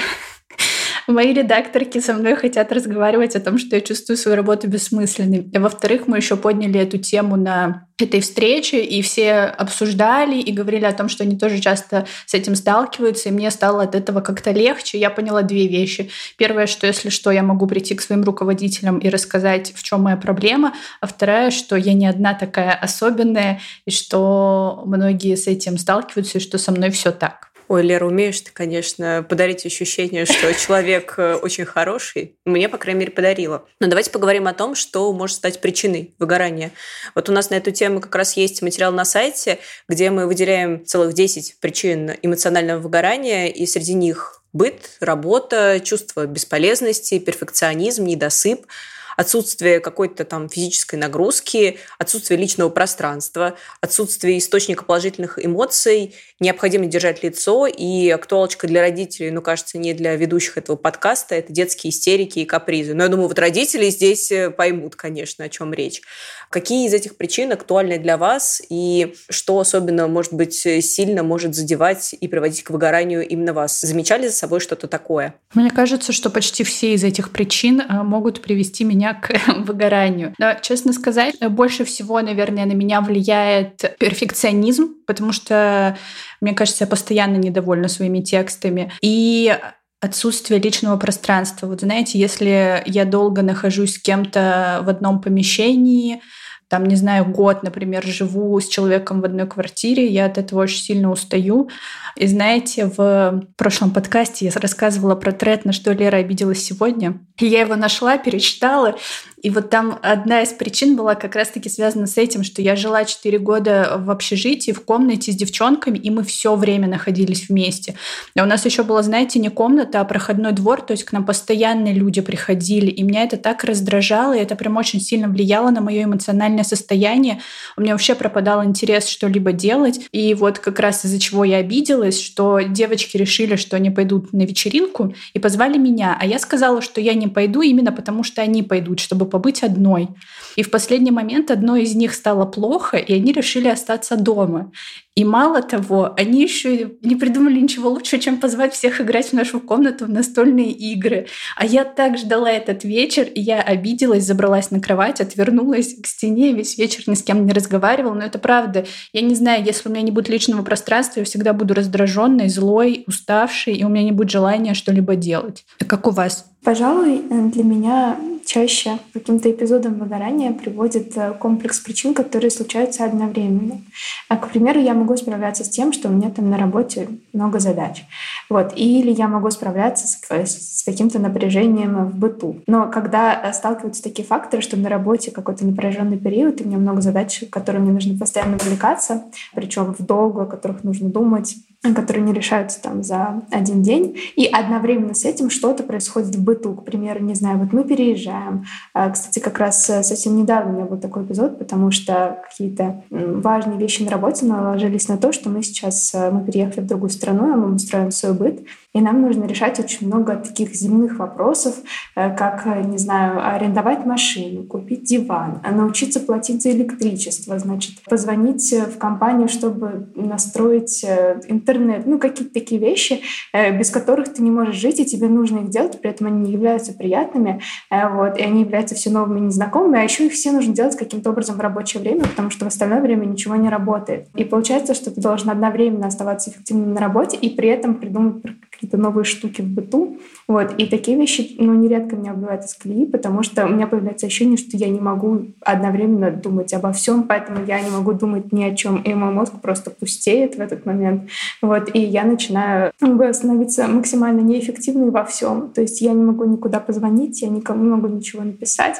Мои 1.10 1.32
редакторки 1.32 1.98
со 1.98 2.14
мной 2.14 2.36
хотят 2.36 2.70
разговаривать 2.70 3.34
о 3.34 3.40
том, 3.40 3.58
что 3.58 3.74
я 3.74 3.82
чувствую 3.82 4.16
свою 4.16 4.36
работу 4.36 4.68
бессмысленной. 4.68 5.50
Во-вторых, 5.52 6.06
мы 6.06 6.18
еще 6.18 6.36
подняли 6.36 6.78
эту 6.78 6.98
тему 6.98 7.36
на 7.36 7.88
этой 8.00 8.20
встрече, 8.20 8.82
и 8.84 9.02
все 9.02 9.42
обсуждали 9.42 10.40
и 10.40 10.52
говорили 10.52 10.84
о 10.84 10.92
том, 10.92 11.08
что 11.08 11.24
они 11.24 11.36
тоже 11.36 11.58
часто 11.58 12.06
с 12.26 12.32
этим 12.34 12.54
сталкиваются, 12.54 13.28
и 13.28 13.32
мне 13.32 13.50
стало 13.50 13.82
от 13.82 13.94
этого 13.94 14.20
как-то 14.20 14.52
легче. 14.52 14.98
Я 14.98 15.10
поняла 15.10 15.42
две 15.42 15.66
вещи. 15.66 16.10
Первое, 16.38 16.66
что 16.66 16.86
если 16.86 17.08
что, 17.08 17.32
я 17.32 17.42
могу 17.42 17.66
прийти 17.66 17.94
к 17.96 18.02
своим 18.02 18.22
руководителям 18.22 18.98
и 18.98 19.08
рассказать, 19.08 19.72
в 19.74 19.82
чем 19.82 20.02
моя 20.02 20.16
проблема, 20.16 20.74
а 21.00 21.08
вторая, 21.08 21.50
что 21.50 21.74
я 21.76 21.92
не 21.92 22.06
одна 22.06 22.34
такая 22.34 22.72
особенная, 22.72 23.60
и 23.84 23.90
что 23.90 24.84
многие 24.86 25.34
с 25.34 25.48
этим 25.48 25.76
сталкиваются, 25.76 26.38
и 26.38 26.40
что 26.40 26.56
со 26.56 26.70
мной 26.70 26.90
все 26.90 27.10
так. 27.10 27.50
Ой, 27.70 27.84
Лера, 27.84 28.05
умеешь 28.05 28.40
ты, 28.40 28.50
конечно, 28.50 29.25
подарить 29.28 29.64
ощущение, 29.64 30.25
что 30.25 30.52
человек 30.58 31.14
э, 31.19 31.34
очень 31.34 31.64
хороший. 31.64 32.34
Мне, 32.44 32.69
по 32.69 32.78
крайней 32.78 32.99
мере, 32.99 33.12
подарила. 33.12 33.64
Но 33.78 33.87
давайте 33.87 34.11
поговорим 34.11 34.49
о 34.49 34.55
том, 34.55 34.75
что 34.75 35.12
может 35.12 35.37
стать 35.37 35.61
причиной 35.61 36.12
выгорания. 36.19 36.72
Вот 37.14 37.28
у 37.28 37.32
нас 37.32 37.49
на 37.50 37.55
эту 37.55 37.70
тему 37.70 38.00
как 38.00 38.12
раз 38.17 38.37
есть 38.37 38.61
материал 38.61 38.90
на 38.90 39.05
сайте, 39.05 39.61
где 39.88 40.11
мы 40.11 40.26
выделяем 40.26 40.84
целых 40.84 41.14
10 41.14 41.61
причин 41.61 42.11
эмоционального 42.22 42.81
выгорания, 42.81 43.46
и 43.46 43.64
среди 43.67 43.94
них 43.94 44.43
быт, 44.52 44.96
работа, 44.99 45.78
чувство 45.78 46.26
бесполезности, 46.26 47.20
перфекционизм, 47.20 48.02
недосып– 48.02 48.66
отсутствие 49.16 49.80
какой-то 49.80 50.24
там 50.24 50.48
физической 50.48 50.96
нагрузки, 50.96 51.78
отсутствие 51.98 52.38
личного 52.38 52.68
пространства, 52.68 53.56
отсутствие 53.80 54.38
источника 54.38 54.84
положительных 54.84 55.44
эмоций, 55.44 56.14
необходимо 56.40 56.86
держать 56.86 57.22
лицо, 57.22 57.66
и 57.66 58.08
актуалочка 58.10 58.66
для 58.66 58.80
родителей, 58.80 59.30
ну, 59.30 59.42
кажется, 59.42 59.78
не 59.78 59.94
для 59.94 60.16
ведущих 60.16 60.58
этого 60.58 60.76
подкаста, 60.76 61.34
это 61.34 61.52
детские 61.52 61.90
истерики 61.90 62.40
и 62.40 62.44
капризы. 62.44 62.94
Но 62.94 63.04
я 63.04 63.08
думаю, 63.08 63.28
вот 63.28 63.38
родители 63.38 63.90
здесь 63.90 64.30
э, 64.32 64.50
поймут, 64.50 64.96
конечно, 64.96 65.44
о 65.44 65.48
чем 65.48 65.72
речь. 65.72 66.02
Какие 66.50 66.88
из 66.88 66.94
этих 66.94 67.16
причин 67.16 67.52
актуальны 67.52 67.98
для 67.98 68.16
вас, 68.16 68.60
и 68.68 69.14
что 69.28 69.60
особенно, 69.60 70.08
может 70.08 70.32
быть, 70.32 70.54
сильно 70.54 71.22
может 71.22 71.54
задевать 71.54 72.14
и 72.18 72.26
приводить 72.26 72.64
к 72.64 72.70
выгоранию 72.70 73.26
именно 73.26 73.52
вас? 73.52 73.80
Замечали 73.80 74.26
за 74.26 74.34
собой 74.34 74.60
что-то 74.60 74.88
такое? 74.88 75.34
Мне 75.54 75.70
кажется, 75.70 76.12
что 76.12 76.30
почти 76.30 76.64
все 76.64 76.94
из 76.94 77.04
этих 77.04 77.30
причин 77.30 77.80
э, 77.80 78.02
могут 78.02 78.42
привести 78.42 78.84
меня 78.84 79.09
к 79.14 79.32
выгоранию. 79.58 80.34
Но, 80.38 80.54
честно 80.60 80.92
сказать, 80.92 81.36
больше 81.50 81.84
всего, 81.84 82.20
наверное, 82.20 82.66
на 82.66 82.72
меня 82.72 83.00
влияет 83.00 83.96
перфекционизм, 83.98 84.94
потому 85.06 85.32
что, 85.32 85.96
мне 86.40 86.54
кажется, 86.54 86.84
я 86.84 86.88
постоянно 86.88 87.36
недовольна 87.36 87.88
своими 87.88 88.20
текстами. 88.20 88.92
И 89.02 89.56
отсутствие 90.00 90.60
личного 90.60 90.96
пространства. 90.96 91.66
Вот 91.66 91.80
знаете, 91.80 92.18
если 92.18 92.82
я 92.86 93.04
долго 93.04 93.42
нахожусь 93.42 93.96
с 93.96 93.98
кем-то 93.98 94.80
в 94.82 94.88
одном 94.88 95.20
помещении, 95.20 96.22
там, 96.70 96.87
не 96.87 96.94
знаю, 96.94 97.25
год, 97.25 97.64
например, 97.64 98.06
живу 98.06 98.58
с 98.61 98.69
человеком 98.69 99.20
в 99.20 99.25
одной 99.25 99.49
квартире, 99.49 100.06
я 100.06 100.26
от 100.26 100.38
этого 100.38 100.61
очень 100.61 100.81
сильно 100.81 101.11
устаю. 101.11 101.69
И 102.14 102.28
знаете, 102.28 102.87
в 102.87 103.43
прошлом 103.56 103.90
подкасте 103.90 104.46
я 104.46 104.52
рассказывала 104.55 105.17
про 105.17 105.32
тред, 105.32 105.64
на 105.64 105.72
что 105.72 105.90
Лера 105.93 106.19
обиделась 106.19 106.62
сегодня. 106.62 107.19
И 107.38 107.46
я 107.46 107.62
его 107.62 107.75
нашла, 107.75 108.19
перечитала, 108.19 108.94
и 109.42 109.50
вот 109.50 109.70
там 109.70 109.98
одна 110.02 110.42
из 110.42 110.50
причин 110.50 110.96
была 110.96 111.14
как 111.14 111.34
раз-таки 111.34 111.69
связана 111.69 112.06
с 112.06 112.19
этим, 112.19 112.44
что 112.44 112.62
я 112.62 112.76
жила 112.76 113.04
4 113.04 113.38
года 113.38 113.96
в 113.98 114.10
общежитии, 114.10 114.72
в 114.72 114.84
комнате 114.84 115.32
с 115.32 115.37
девчонками, 115.37 115.98
и 115.98 116.10
мы 116.10 116.25
все 116.25 116.54
время 116.56 116.88
находились 116.88 117.48
вместе. 117.48 117.94
И 118.34 118.40
у 118.40 118.44
нас 118.44 118.64
еще 118.66 118.82
была, 118.82 119.02
знаете, 119.02 119.38
не 119.38 119.48
комната, 119.48 120.00
а 120.00 120.04
проходной 120.04 120.52
двор, 120.52 120.82
то 120.82 120.92
есть 120.92 121.04
к 121.04 121.12
нам 121.12 121.25
постоянные 121.25 121.94
люди 121.94 122.20
приходили, 122.20 122.90
и 122.90 123.02
меня 123.02 123.22
это 123.22 123.37
так 123.37 123.64
раздражало, 123.64 124.37
и 124.37 124.40
это 124.40 124.56
прям 124.56 124.76
очень 124.76 125.00
сильно 125.00 125.28
влияло 125.28 125.70
на 125.70 125.81
мое 125.81 126.04
эмоциональное 126.04 126.64
состояние. 126.64 127.40
У 127.76 127.81
меня 127.81 127.92
вообще 127.92 128.14
пропадал 128.14 128.64
интерес 128.64 129.08
что-либо 129.08 129.52
делать, 129.52 130.00
и 130.12 130.34
вот 130.34 130.58
как 130.58 130.78
раз 130.81 131.04
из-за 131.04 131.19
чего 131.19 131.44
я 131.44 131.58
обиделась, 131.58 132.20
что 132.20 132.60
девочки 132.60 133.16
решили, 133.16 133.56
что 133.56 133.76
они 133.76 133.90
пойдут 133.90 134.32
на 134.32 134.42
вечеринку, 134.42 135.14
и 135.32 135.38
позвали 135.38 135.78
меня, 135.78 136.16
а 136.20 136.26
я 136.26 136.38
сказала, 136.38 136.82
что 136.82 137.00
я 137.00 137.14
не 137.14 137.28
пойду 137.28 137.62
именно 137.62 137.92
потому, 137.92 138.22
что 138.22 138.42
они 138.42 138.62
пойдут, 138.62 139.00
чтобы 139.00 139.29
побыть 139.30 139.62
одной. 139.62 140.08
И 140.56 140.62
в 140.62 140.70
последний 140.70 141.10
момент 141.10 141.50
одной 141.50 141.84
из 141.84 141.94
них 141.94 142.12
стало 142.12 142.44
плохо, 142.44 142.96
и 142.96 143.14
они 143.14 143.32
решили 143.32 143.68
остаться 143.68 144.16
дома. 144.16 144.72
И 145.17 145.25
мало 145.25 145.61
того, 145.61 146.14
они 146.17 146.43
еще 146.43 146.93
не 147.02 147.17
придумали 147.17 147.61
ничего 147.61 147.90
лучше, 147.90 148.19
чем 148.19 148.38
позвать 148.38 148.75
всех 148.75 149.00
играть 149.00 149.31
в 149.31 149.33
нашу 149.33 149.61
комнату 149.61 150.07
в 150.07 150.09
настольные 150.09 150.71
игры. 150.71 151.26
А 151.57 151.67
я 151.67 151.85
так 151.85 152.17
ждала 152.17 152.50
этот 152.50 152.85
вечер, 152.85 153.25
и 153.25 153.40
я 153.40 153.61
обиделась, 153.61 154.25
забралась 154.25 154.71
на 154.71 154.81
кровать, 154.81 155.21
отвернулась 155.21 155.97
к 156.00 156.07
стене, 156.07 156.52
весь 156.52 156.79
вечер 156.79 157.02
ни 157.09 157.14
с 157.14 157.23
кем 157.23 157.45
не 157.45 157.52
разговаривала. 157.52 158.14
Но 158.14 158.25
это 158.25 158.38
правда. 158.38 158.87
Я 159.12 159.23
не 159.23 159.35
знаю, 159.35 159.64
если 159.64 159.88
у 159.88 159.93
меня 159.93 160.02
не 160.02 160.12
будет 160.12 160.29
личного 160.29 160.62
пространства, 160.62 161.21
я 161.21 161.26
всегда 161.26 161.52
буду 161.52 161.75
раздраженной, 161.75 162.49
злой, 162.49 163.05
уставшей, 163.07 163.75
и 163.75 163.85
у 163.85 163.88
меня 163.88 164.05
не 164.05 164.12
будет 164.12 164.31
желания 164.31 164.75
что-либо 164.75 165.17
делать. 165.17 165.64
Как 165.87 166.07
у 166.07 166.11
вас? 166.11 166.47
Пожалуй, 166.62 167.23
для 167.52 167.64
меня 167.64 168.17
чаще 168.45 168.99
каким-то 169.12 169.50
эпизодом 169.50 169.95
выгорания 169.95 170.52
приводит 170.52 171.17
э, 171.17 171.33
комплекс 171.38 171.79
причин, 171.79 172.14
которые 172.14 172.50
случаются 172.50 173.05
одновременно. 173.05 173.81
А, 174.29 174.37
к 174.37 174.50
примеру, 174.50 174.81
я 174.81 174.93
могу 174.93 175.10
справляться 175.17 175.64
с 175.64 175.69
тем, 175.69 175.93
что 175.93 176.09
у 176.09 176.12
меня 176.12 176.31
там 176.31 176.50
на 176.50 176.59
работе 176.59 177.09
много 177.33 177.59
задач. 177.59 178.05
Вот. 178.49 178.73
Или 178.76 179.11
я 179.11 179.29
могу 179.29 179.50
справляться 179.50 180.07
с, 180.07 180.19
с 180.21 180.83
каким-то 180.85 181.19
напряжением 181.19 182.07
в 182.07 182.17
быту. 182.17 182.61
Но 182.67 182.90
когда 182.90 183.40
э, 183.43 183.52
сталкиваются 183.52 184.02
такие 184.02 184.26
факторы, 184.26 184.62
что 184.62 184.76
на 184.76 184.88
работе 184.88 185.31
какой-то 185.31 185.67
напряженный 185.67 186.19
период, 186.19 186.61
и 186.61 186.64
у 186.64 186.67
меня 186.67 186.79
много 186.79 187.00
задач, 187.00 187.45
которые 187.50 187.83
мне 187.83 187.93
нужно 187.93 188.19
постоянно 188.19 188.57
увлекаться, 188.57 189.25
причем 189.55 189.95
в 189.95 190.05
долгу, 190.05 190.40
о 190.40 190.47
которых 190.47 190.85
нужно 190.85 191.09
думать, 191.09 191.57
которые 191.82 192.22
не 192.22 192.34
решаются 192.34 192.80
там 192.82 193.02
за 193.02 193.42
один 193.50 193.82
день. 193.82 194.16
И 194.37 194.44
одновременно 194.46 195.14
с 195.14 195.25
этим 195.25 195.49
что-то 195.49 195.82
происходит 195.82 196.34
в 196.34 196.44
быту. 196.44 196.75
К 196.75 196.84
примеру, 196.84 197.20
не 197.25 197.34
знаю, 197.34 197.58
вот 197.58 197.72
мы 197.72 197.84
переезжаем. 197.84 198.64
А, 198.92 199.10
кстати, 199.10 199.38
как 199.38 199.58
раз 199.58 199.88
э, 199.88 200.02
совсем 200.02 200.37
недавно 200.37 200.72
у 200.72 200.76
меня 200.76 200.84
был 200.84 200.99
такой 200.99 201.25
эпизод, 201.25 201.58
потому 201.58 201.90
что 201.90 202.42
какие-то 202.49 203.02
важные 203.10 203.78
вещи 203.78 204.02
на 204.02 204.10
работе 204.10 204.44
наложились 204.44 205.08
на 205.08 205.16
то, 205.16 205.32
что 205.32 205.49
мы 205.49 205.62
сейчас 205.62 206.14
э, 206.14 206.30
мы 206.30 206.44
переехали 206.44 206.84
в 206.84 206.87
другую 206.87 207.10
страну, 207.10 207.52
а 207.52 207.56
мы 207.56 207.75
устроим 207.75 208.10
свой 208.10 208.34
быт. 208.34 208.60
И 208.92 209.00
нам 209.00 209.23
нужно 209.23 209.44
решать 209.44 209.78
очень 209.78 210.09
много 210.09 210.35
таких 210.37 210.75
земных 210.75 211.18
вопросов, 211.18 211.76
э, 212.16 212.35
как, 212.35 212.66
э, 212.66 212.82
не 212.82 212.99
знаю, 212.99 213.47
арендовать 213.54 214.04
машину, 214.04 214.64
купить 214.64 215.04
диван, 215.04 215.61
научиться 215.70 216.18
платить 216.18 216.62
за 216.62 216.73
электричество, 216.73 217.59
значит, 217.59 218.02
позвонить 218.09 218.73
в 218.73 218.99
компанию, 218.99 219.49
чтобы 219.49 220.09
настроить 220.16 221.04
интернет. 221.49 222.06
Ну, 222.06 222.18
какие-то 222.18 222.52
такие 222.52 222.80
вещи, 222.80 223.20
без 223.52 223.90
которых 223.90 224.32
ты 224.32 224.42
не 224.42 224.50
можешь 224.50 224.76
жить, 224.76 225.00
и 225.00 225.06
тебе 225.06 225.28
нужно 225.28 225.61
их 225.61 225.70
делать, 225.70 226.00
при 226.00 226.11
этом 226.11 226.26
они 226.26 226.42
не 226.42 226.52
являются 226.52 226.92
приятными, 226.92 227.61
вот, 227.90 228.38
и 228.38 228.42
они 228.42 228.62
являются 228.62 228.94
все 228.94 229.11
новыми 229.11 229.38
и 229.38 229.42
незнакомыми, 229.42 230.00
а 230.00 230.02
еще 230.02 230.26
их 230.26 230.32
все 230.32 230.52
нужно 230.52 230.75
делать 230.75 230.97
каким-то 230.97 231.30
образом 231.30 231.56
в 231.56 231.61
рабочее 231.61 232.02
время, 232.02 232.23
потому 232.23 232.50
что 232.50 232.64
в 232.64 232.68
остальное 232.68 233.00
время 233.00 233.25
ничего 233.25 233.56
не 233.56 233.68
работает. 233.68 234.28
И 234.35 234.44
получается, 234.44 234.94
что 234.94 235.11
ты 235.11 235.20
должен 235.20 235.50
одновременно 235.50 236.06
оставаться 236.06 236.50
эффективным 236.50 236.94
на 236.94 237.00
работе 237.00 237.37
и 237.37 237.50
при 237.50 237.68
этом 237.68 237.94
придумать 237.94 238.42
какие-то 238.80 238.96
новые 238.96 239.25
штуки 239.25 239.60
в 239.60 239.66
быту. 239.66 240.18
Вот. 240.49 240.75
И 240.78 240.87
такие 240.87 241.18
вещи, 241.18 241.54
ну, 241.58 241.75
нередко 241.75 242.16
меня 242.16 242.32
выбивают 242.32 242.64
из 242.64 242.75
колеи, 242.75 243.04
потому 243.04 243.42
что 243.42 243.66
у 243.66 243.68
меня 243.68 243.87
появляется 243.87 244.26
ощущение, 244.26 244.56
что 244.56 244.78
я 244.78 244.88
не 244.88 245.00
могу 245.00 245.49
одновременно 245.60 246.30
думать 246.30 246.72
обо 246.72 246.92
всем, 246.92 247.25
поэтому 247.25 247.62
я 247.66 247.78
не 247.80 247.90
могу 247.90 248.14
думать 248.14 248.52
ни 248.52 248.64
о 248.64 248.75
чем. 248.75 249.02
И 249.02 249.12
мой 249.12 249.32
мозг 249.32 249.60
просто 249.60 249.90
пустеет 249.90 250.54
в 250.54 250.60
этот 250.60 250.87
момент. 250.87 251.28
Вот. 251.60 251.94
И 251.94 252.00
я 252.00 252.25
начинаю 252.25 252.92
как 252.99 253.16
бы, 253.18 253.30
становиться 253.34 253.87
максимально 253.87 254.40
неэффективной 254.40 255.10
во 255.10 255.25
всем. 255.25 255.70
То 255.70 255.82
есть 255.82 256.00
я 256.00 256.12
не 256.14 256.25
могу 256.25 256.44
никуда 256.44 256.80
позвонить, 256.80 257.42
я 257.42 257.49
никому 257.49 257.84
не 257.84 257.90
могу 257.90 258.06
ничего 258.08 258.42
написать. 258.42 258.96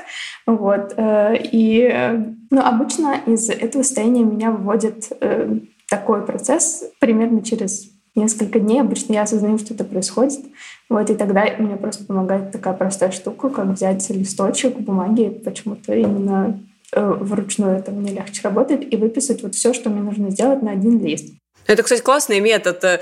Вот. 0.47 0.93
Э, 0.99 1.37
и 1.37 1.89
э, 1.91 2.19
ну, 2.51 2.61
обычно 2.61 3.15
из 3.27 3.49
этого 3.49 3.83
состояния 3.83 4.25
меня 4.25 4.51
выводит 4.51 5.11
э, 5.21 5.59
такой 5.89 6.23
процесс 6.27 6.85
примерно 7.01 7.43
через 7.43 8.00
несколько 8.15 8.59
дней. 8.59 8.81
Обычно 8.81 9.15
я 9.15 9.23
осознаю, 9.23 9.59
что 9.59 9.75
это 9.75 9.85
происходит. 9.85 10.41
Вот, 10.89 11.09
и 11.11 11.15
тогда 11.15 11.47
мне 11.59 11.77
просто 11.77 12.05
помогает 12.05 12.53
такая 12.53 12.75
простая 12.75 13.11
штука, 13.11 13.49
как 13.49 13.67
взять 13.69 14.09
листочек 14.11 14.77
бумаги, 14.79 15.29
почему-то 15.29 15.95
именно 15.95 16.61
э, 16.93 17.13
вручную 17.21 17.77
это 17.77 17.93
мне 17.93 18.13
легче 18.13 18.41
работает, 18.43 18.93
и 18.93 18.97
выписать 18.97 19.43
вот 19.43 19.55
все, 19.55 19.73
что 19.73 19.91
мне 19.91 20.03
нужно 20.03 20.31
сделать 20.31 20.63
на 20.63 20.73
один 20.73 20.99
лист. 20.99 21.35
Это, 21.67 21.83
кстати, 21.83 22.01
классный 22.01 22.41
метод. 22.41 22.83
Э, 22.85 22.99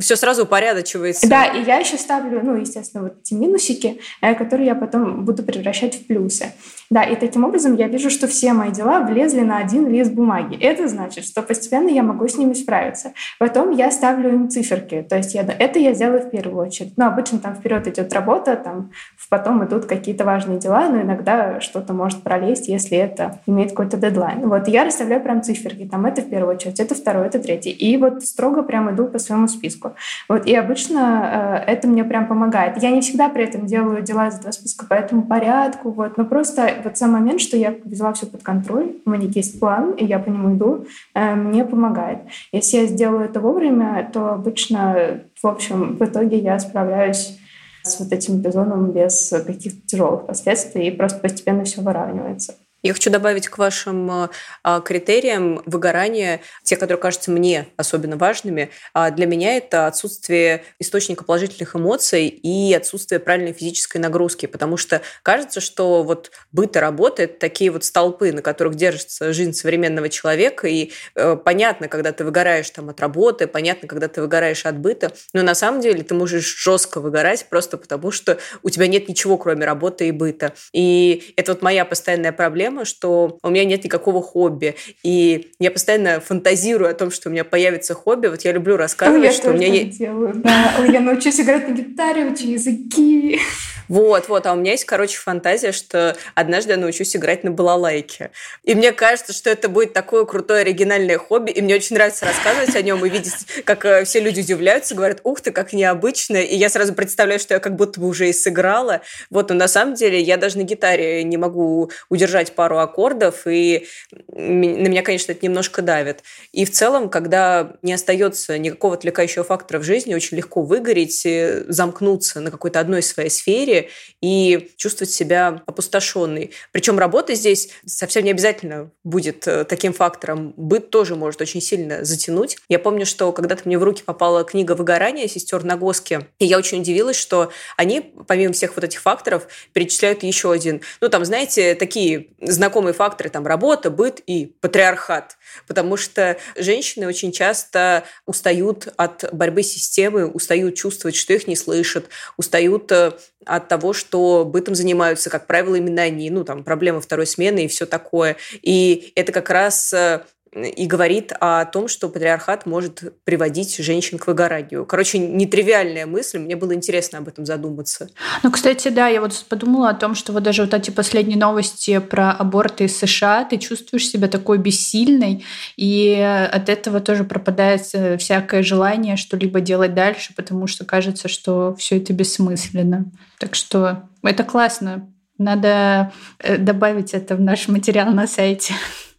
все 0.00 0.16
сразу 0.16 0.44
упорядочивается. 0.44 1.28
Да, 1.28 1.44
и 1.44 1.62
я 1.64 1.76
еще 1.76 1.96
ставлю, 1.96 2.40
ну, 2.42 2.56
естественно, 2.56 3.04
вот 3.04 3.14
эти 3.22 3.34
минусики, 3.34 4.00
э, 4.20 4.34
которые 4.34 4.66
я 4.66 4.74
потом 4.74 5.24
буду 5.24 5.42
превращать 5.42 5.94
в 5.94 6.06
плюсы. 6.06 6.52
Да, 6.90 7.02
и 7.04 7.16
таким 7.16 7.44
образом 7.44 7.76
я 7.76 7.86
вижу, 7.86 8.08
что 8.08 8.26
все 8.26 8.54
мои 8.54 8.70
дела 8.70 9.00
влезли 9.00 9.40
на 9.40 9.58
один 9.58 9.88
лист 9.88 10.12
бумаги. 10.12 10.56
Это 10.58 10.88
значит, 10.88 11.26
что 11.26 11.42
постепенно 11.42 11.90
я 11.90 12.02
могу 12.02 12.26
с 12.26 12.36
ними 12.36 12.54
справиться. 12.54 13.12
Потом 13.38 13.72
я 13.72 13.90
ставлю 13.90 14.32
им 14.32 14.48
циферки. 14.48 15.06
То 15.08 15.16
есть 15.16 15.34
я, 15.34 15.42
это 15.42 15.78
я 15.78 15.92
сделаю 15.92 16.22
в 16.22 16.30
первую 16.30 16.66
очередь. 16.66 16.94
Но 16.96 17.06
обычно 17.06 17.38
там 17.38 17.54
вперед 17.54 17.86
идет 17.88 18.12
работа, 18.14 18.56
там 18.56 18.90
потом 19.28 19.64
идут 19.66 19.84
какие-то 19.84 20.24
важные 20.24 20.58
дела, 20.58 20.88
но 20.88 21.02
иногда 21.02 21.60
что-то 21.60 21.92
может 21.92 22.22
пролезть, 22.22 22.68
если 22.68 22.96
это 22.96 23.40
имеет 23.46 23.70
какой-то 23.70 23.98
дедлайн. 23.98 24.48
Вот 24.48 24.68
я 24.68 24.84
расставляю 24.84 25.22
прям 25.22 25.42
циферки. 25.42 25.86
Там 25.86 26.06
это 26.06 26.22
в 26.22 26.30
первую 26.30 26.56
очередь, 26.56 26.80
это 26.80 26.94
второе, 26.94 27.26
это 27.26 27.38
третье. 27.38 27.70
И 27.70 27.97
вот 27.98 28.24
строго 28.24 28.62
прям 28.62 28.94
иду 28.94 29.06
по 29.06 29.18
своему 29.18 29.48
списку. 29.48 29.94
Вот, 30.28 30.46
и 30.46 30.54
обычно 30.54 31.64
э, 31.66 31.70
это 31.70 31.88
мне 31.88 32.04
прям 32.04 32.26
помогает. 32.26 32.82
Я 32.82 32.90
не 32.90 33.00
всегда 33.00 33.28
при 33.28 33.44
этом 33.44 33.66
делаю 33.66 34.02
дела 34.02 34.28
из 34.28 34.38
этого 34.38 34.52
списка 34.52 34.86
по 34.86 34.94
этому 34.94 35.22
порядку, 35.22 35.90
вот, 35.90 36.16
но 36.16 36.24
просто 36.24 36.70
вот 36.84 36.96
сам 36.96 37.12
момент, 37.12 37.40
что 37.40 37.56
я 37.56 37.74
взяла 37.84 38.12
все 38.12 38.26
под 38.26 38.42
контроль, 38.42 38.96
у 39.04 39.10
меня 39.10 39.28
есть 39.28 39.58
план, 39.60 39.92
и 39.92 40.04
я 40.04 40.18
по 40.18 40.28
нему 40.28 40.56
иду, 40.56 40.86
э, 41.14 41.34
мне 41.34 41.64
помогает. 41.64 42.20
Если 42.52 42.78
я 42.78 42.86
сделаю 42.86 43.24
это 43.24 43.40
вовремя, 43.40 44.08
то 44.12 44.32
обычно, 44.32 45.20
в 45.40 45.46
общем, 45.46 45.96
в 45.96 46.04
итоге 46.04 46.38
я 46.38 46.58
справляюсь 46.58 47.38
с 47.82 48.00
вот 48.00 48.12
этим 48.12 48.40
эпизодом 48.40 48.92
без 48.92 49.32
каких-то 49.46 49.86
тяжелых 49.86 50.26
последствий, 50.26 50.88
и 50.88 50.90
просто 50.90 51.20
постепенно 51.20 51.64
все 51.64 51.80
выравнивается. 51.80 52.54
Я 52.82 52.92
хочу 52.92 53.10
добавить 53.10 53.48
к 53.48 53.58
вашим 53.58 54.08
э, 54.10 54.28
а, 54.62 54.80
критериям 54.80 55.62
выгорания, 55.66 56.40
те, 56.62 56.76
которые 56.76 56.98
кажутся 56.98 57.32
мне 57.32 57.66
особенно 57.76 58.16
важными. 58.16 58.70
А 58.94 59.10
для 59.10 59.26
меня 59.26 59.56
это 59.56 59.88
отсутствие 59.88 60.62
источника 60.78 61.24
положительных 61.24 61.74
эмоций 61.74 62.28
и 62.28 62.72
отсутствие 62.72 63.18
правильной 63.18 63.52
физической 63.52 63.98
нагрузки, 63.98 64.46
потому 64.46 64.76
что 64.76 65.02
кажется, 65.24 65.60
что 65.60 66.04
вот 66.04 66.30
быт 66.52 66.76
и 66.76 66.78
работа– 66.78 67.22
это 67.24 67.36
такие 67.40 67.72
вот 67.72 67.82
столпы, 67.82 68.32
на 68.32 68.42
которых 68.42 68.76
держится 68.76 69.32
жизнь 69.32 69.54
современного 69.54 70.08
человека, 70.08 70.68
и 70.68 70.92
э, 71.16 71.36
понятно, 71.36 71.88
когда 71.88 72.12
ты 72.12 72.24
выгораешь 72.24 72.70
там 72.70 72.90
от 72.90 73.00
работы, 73.00 73.48
понятно, 73.48 73.88
когда 73.88 74.06
ты 74.06 74.20
выгораешь 74.20 74.66
от 74.66 74.78
быта, 74.78 75.12
но 75.32 75.42
на 75.42 75.56
самом 75.56 75.80
деле 75.80 76.04
ты 76.04 76.14
можешь 76.14 76.44
жестко 76.44 77.00
выгорать 77.00 77.46
просто 77.50 77.76
потому, 77.76 78.12
что 78.12 78.38
у 78.62 78.70
тебя 78.70 78.86
нет 78.86 79.08
ничего, 79.08 79.36
кроме 79.36 79.66
работы 79.66 80.06
и 80.06 80.12
быта. 80.12 80.54
И 80.72 81.34
это 81.36 81.52
вот 81.52 81.62
моя 81.62 81.84
постоянная 81.84 82.32
проблема, 82.32 82.67
проблема, 82.68 82.84
что 82.84 83.38
у 83.42 83.50
меня 83.50 83.64
нет 83.64 83.84
никакого 83.84 84.22
хобби. 84.22 84.74
И 85.02 85.52
я 85.58 85.70
постоянно 85.70 86.20
фантазирую 86.20 86.90
о 86.90 86.94
том, 86.94 87.10
что 87.10 87.28
у 87.28 87.32
меня 87.32 87.44
появится 87.44 87.94
хобби. 87.94 88.28
Вот 88.28 88.42
я 88.42 88.52
люблю 88.52 88.76
рассказывать, 88.76 89.24
я 89.24 89.32
что 89.32 89.50
у 89.50 89.54
меня 89.54 89.68
есть... 89.68 89.98
делаю, 89.98 90.34
да. 90.34 90.74
Я 90.86 91.00
научусь 91.00 91.40
играть 91.40 91.68
на 91.68 91.72
гитаре, 91.72 92.26
учу 92.26 92.46
языки. 92.46 93.40
Вот, 93.88 94.28
вот. 94.28 94.46
А 94.46 94.52
у 94.52 94.56
меня 94.56 94.72
есть, 94.72 94.84
короче, 94.84 95.18
фантазия, 95.18 95.72
что 95.72 96.16
однажды 96.34 96.72
я 96.72 96.76
научусь 96.76 97.16
играть 97.16 97.42
на 97.42 97.50
балалайке. 97.50 98.30
И 98.62 98.74
мне 98.74 98.92
кажется, 98.92 99.32
что 99.32 99.50
это 99.50 99.68
будет 99.68 99.92
такое 99.94 100.24
крутое 100.24 100.60
оригинальное 100.60 101.18
хобби. 101.18 101.50
И 101.50 101.62
мне 101.62 101.74
очень 101.74 101.96
нравится 101.96 102.26
рассказывать 102.26 102.76
о 102.76 102.82
нем 102.82 103.04
и 103.04 103.08
видеть, 103.08 103.64
как 103.64 103.84
э, 103.84 104.04
все 104.04 104.20
люди 104.20 104.40
удивляются, 104.40 104.94
говорят, 104.94 105.20
ух 105.24 105.40
ты, 105.40 105.52
как 105.52 105.72
необычно. 105.72 106.36
И 106.36 106.54
я 106.54 106.68
сразу 106.68 106.92
представляю, 106.92 107.40
что 107.40 107.54
я 107.54 107.60
как 107.60 107.76
будто 107.76 108.00
бы 108.00 108.08
уже 108.08 108.28
и 108.28 108.32
сыграла. 108.32 109.00
Вот, 109.30 109.48
но 109.48 109.54
на 109.54 109.68
самом 109.68 109.94
деле 109.94 110.20
я 110.20 110.36
даже 110.36 110.58
на 110.58 110.62
гитаре 110.62 111.24
не 111.24 111.38
могу 111.38 111.90
удержать 112.10 112.52
пару 112.58 112.78
аккордов, 112.78 113.46
и 113.46 113.86
на 114.32 114.88
меня, 114.88 115.02
конечно, 115.02 115.30
это 115.30 115.46
немножко 115.46 115.80
давит. 115.80 116.24
И 116.50 116.64
в 116.64 116.72
целом, 116.72 117.08
когда 117.08 117.76
не 117.82 117.92
остается 117.92 118.58
никакого 118.58 118.94
отвлекающего 118.94 119.44
фактора 119.44 119.78
в 119.78 119.84
жизни, 119.84 120.12
очень 120.12 120.36
легко 120.36 120.62
выгореть, 120.62 121.24
э, 121.24 121.66
замкнуться 121.68 122.40
на 122.40 122.50
какой-то 122.50 122.80
одной 122.80 123.04
своей 123.04 123.30
сфере 123.30 123.90
и 124.20 124.72
чувствовать 124.76 125.12
себя 125.12 125.62
опустошенной. 125.66 126.50
Причем 126.72 126.98
работа 126.98 127.36
здесь 127.36 127.68
совсем 127.86 128.24
не 128.24 128.32
обязательно 128.32 128.90
будет 129.04 129.46
э, 129.46 129.64
таким 129.64 129.92
фактором. 129.92 130.52
Быт 130.56 130.90
тоже 130.90 131.14
может 131.14 131.40
очень 131.40 131.60
сильно 131.60 132.04
затянуть. 132.04 132.56
Я 132.68 132.80
помню, 132.80 133.06
что 133.06 133.30
когда-то 133.30 133.62
мне 133.66 133.78
в 133.78 133.84
руки 133.84 134.02
попала 134.04 134.42
книга 134.42 134.72
«Выгорание» 134.72 135.28
сестер 135.28 135.62
Нагоски, 135.62 136.26
и 136.40 136.44
я 136.44 136.58
очень 136.58 136.80
удивилась, 136.80 137.16
что 137.16 137.52
они, 137.76 138.00
помимо 138.26 138.52
всех 138.52 138.74
вот 138.74 138.84
этих 138.84 139.00
факторов, 139.00 139.46
перечисляют 139.72 140.24
еще 140.24 140.50
один. 140.50 140.80
Ну, 141.00 141.08
там, 141.08 141.24
знаете, 141.24 141.76
такие 141.76 142.30
знакомые 142.50 142.92
факторы, 142.92 143.30
там, 143.30 143.46
работа, 143.46 143.90
быт 143.90 144.20
и 144.26 144.46
патриархат. 144.46 145.36
Потому 145.66 145.96
что 145.96 146.36
женщины 146.56 147.06
очень 147.06 147.32
часто 147.32 148.04
устают 148.26 148.88
от 148.96 149.28
борьбы 149.32 149.62
с 149.62 149.72
системой, 149.72 150.30
устают 150.32 150.74
чувствовать, 150.74 151.16
что 151.16 151.32
их 151.32 151.46
не 151.46 151.56
слышат, 151.56 152.06
устают 152.36 152.90
э, 152.92 153.12
от 153.44 153.68
того, 153.68 153.92
что 153.92 154.44
бытом 154.44 154.74
занимаются, 154.74 155.30
как 155.30 155.46
правило, 155.46 155.76
именно 155.76 156.02
они, 156.02 156.30
ну, 156.30 156.44
там, 156.44 156.64
проблема 156.64 157.00
второй 157.00 157.26
смены 157.26 157.64
и 157.64 157.68
все 157.68 157.86
такое. 157.86 158.36
И 158.62 159.12
это 159.14 159.32
как 159.32 159.50
раз 159.50 159.92
э, 159.92 160.22
и 160.52 160.86
говорит 160.86 161.32
о 161.40 161.64
том, 161.64 161.88
что 161.88 162.08
патриархат 162.08 162.66
может 162.66 163.02
приводить 163.24 163.76
женщин 163.76 164.18
к 164.18 164.26
выгоранию. 164.26 164.86
Короче, 164.86 165.18
нетривиальная 165.18 166.06
мысль, 166.06 166.38
мне 166.38 166.56
было 166.56 166.74
интересно 166.74 167.18
об 167.18 167.28
этом 167.28 167.44
задуматься. 167.44 168.08
Ну, 168.42 168.50
кстати, 168.50 168.88
да, 168.88 169.08
я 169.08 169.20
вот 169.20 169.44
подумала 169.48 169.90
о 169.90 169.94
том, 169.94 170.14
что 170.14 170.32
вот 170.32 170.42
даже 170.42 170.62
вот 170.62 170.74
эти 170.74 170.90
последние 170.90 171.38
новости 171.38 171.98
про 171.98 172.32
аборты 172.32 172.84
из 172.84 172.96
США, 172.96 173.44
ты 173.44 173.58
чувствуешь 173.58 174.08
себя 174.08 174.28
такой 174.28 174.58
бессильной, 174.58 175.44
и 175.76 176.14
от 176.52 176.68
этого 176.68 177.00
тоже 177.00 177.24
пропадает 177.24 177.82
всякое 178.20 178.62
желание 178.62 179.16
что-либо 179.16 179.60
делать 179.60 179.94
дальше, 179.94 180.32
потому 180.34 180.66
что 180.66 180.84
кажется, 180.84 181.28
что 181.28 181.74
все 181.76 181.98
это 181.98 182.12
бессмысленно. 182.12 183.10
Так 183.38 183.54
что 183.54 184.08
это 184.22 184.44
классно. 184.44 185.12
Надо 185.38 186.12
э, 186.40 186.56
добавить 186.56 187.14
это 187.14 187.36
в 187.36 187.40
наш 187.40 187.68
материал 187.68 188.10
на 188.10 188.26
сайте 188.26 188.74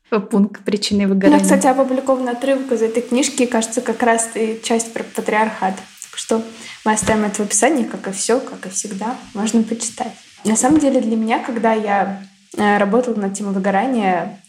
пункт 0.09 0.63
причины 0.63 1.07
выгорания. 1.07 1.37
Ну, 1.37 1.43
кстати, 1.43 1.67
опубликован 1.67 2.27
отрывок 2.29 2.71
из 2.71 2.81
этой 2.81 3.01
книжки, 3.01 3.45
кажется, 3.45 3.81
как 3.81 4.01
раз 4.01 4.29
и 4.35 4.59
часть 4.63 4.93
про 4.93 5.03
патриархат. 5.03 5.75
Так 5.75 6.17
что 6.17 6.41
мы 6.85 6.93
оставим 6.93 7.25
это 7.25 7.43
в 7.43 7.45
описании, 7.45 7.83
как 7.83 8.07
и 8.07 8.11
все, 8.11 8.39
как 8.39 8.65
и 8.65 8.69
всегда, 8.69 9.15
можно 9.33 9.61
почитать. 9.63 10.13
На 10.45 10.55
самом 10.55 10.79
деле 10.79 11.01
для 11.01 11.15
меня, 11.15 11.39
когда 11.39 11.73
я 11.73 12.23
э, 12.57 12.77
работала 12.77 13.15
над 13.15 13.33
темой 13.33 13.53
выгорания, 13.53 14.39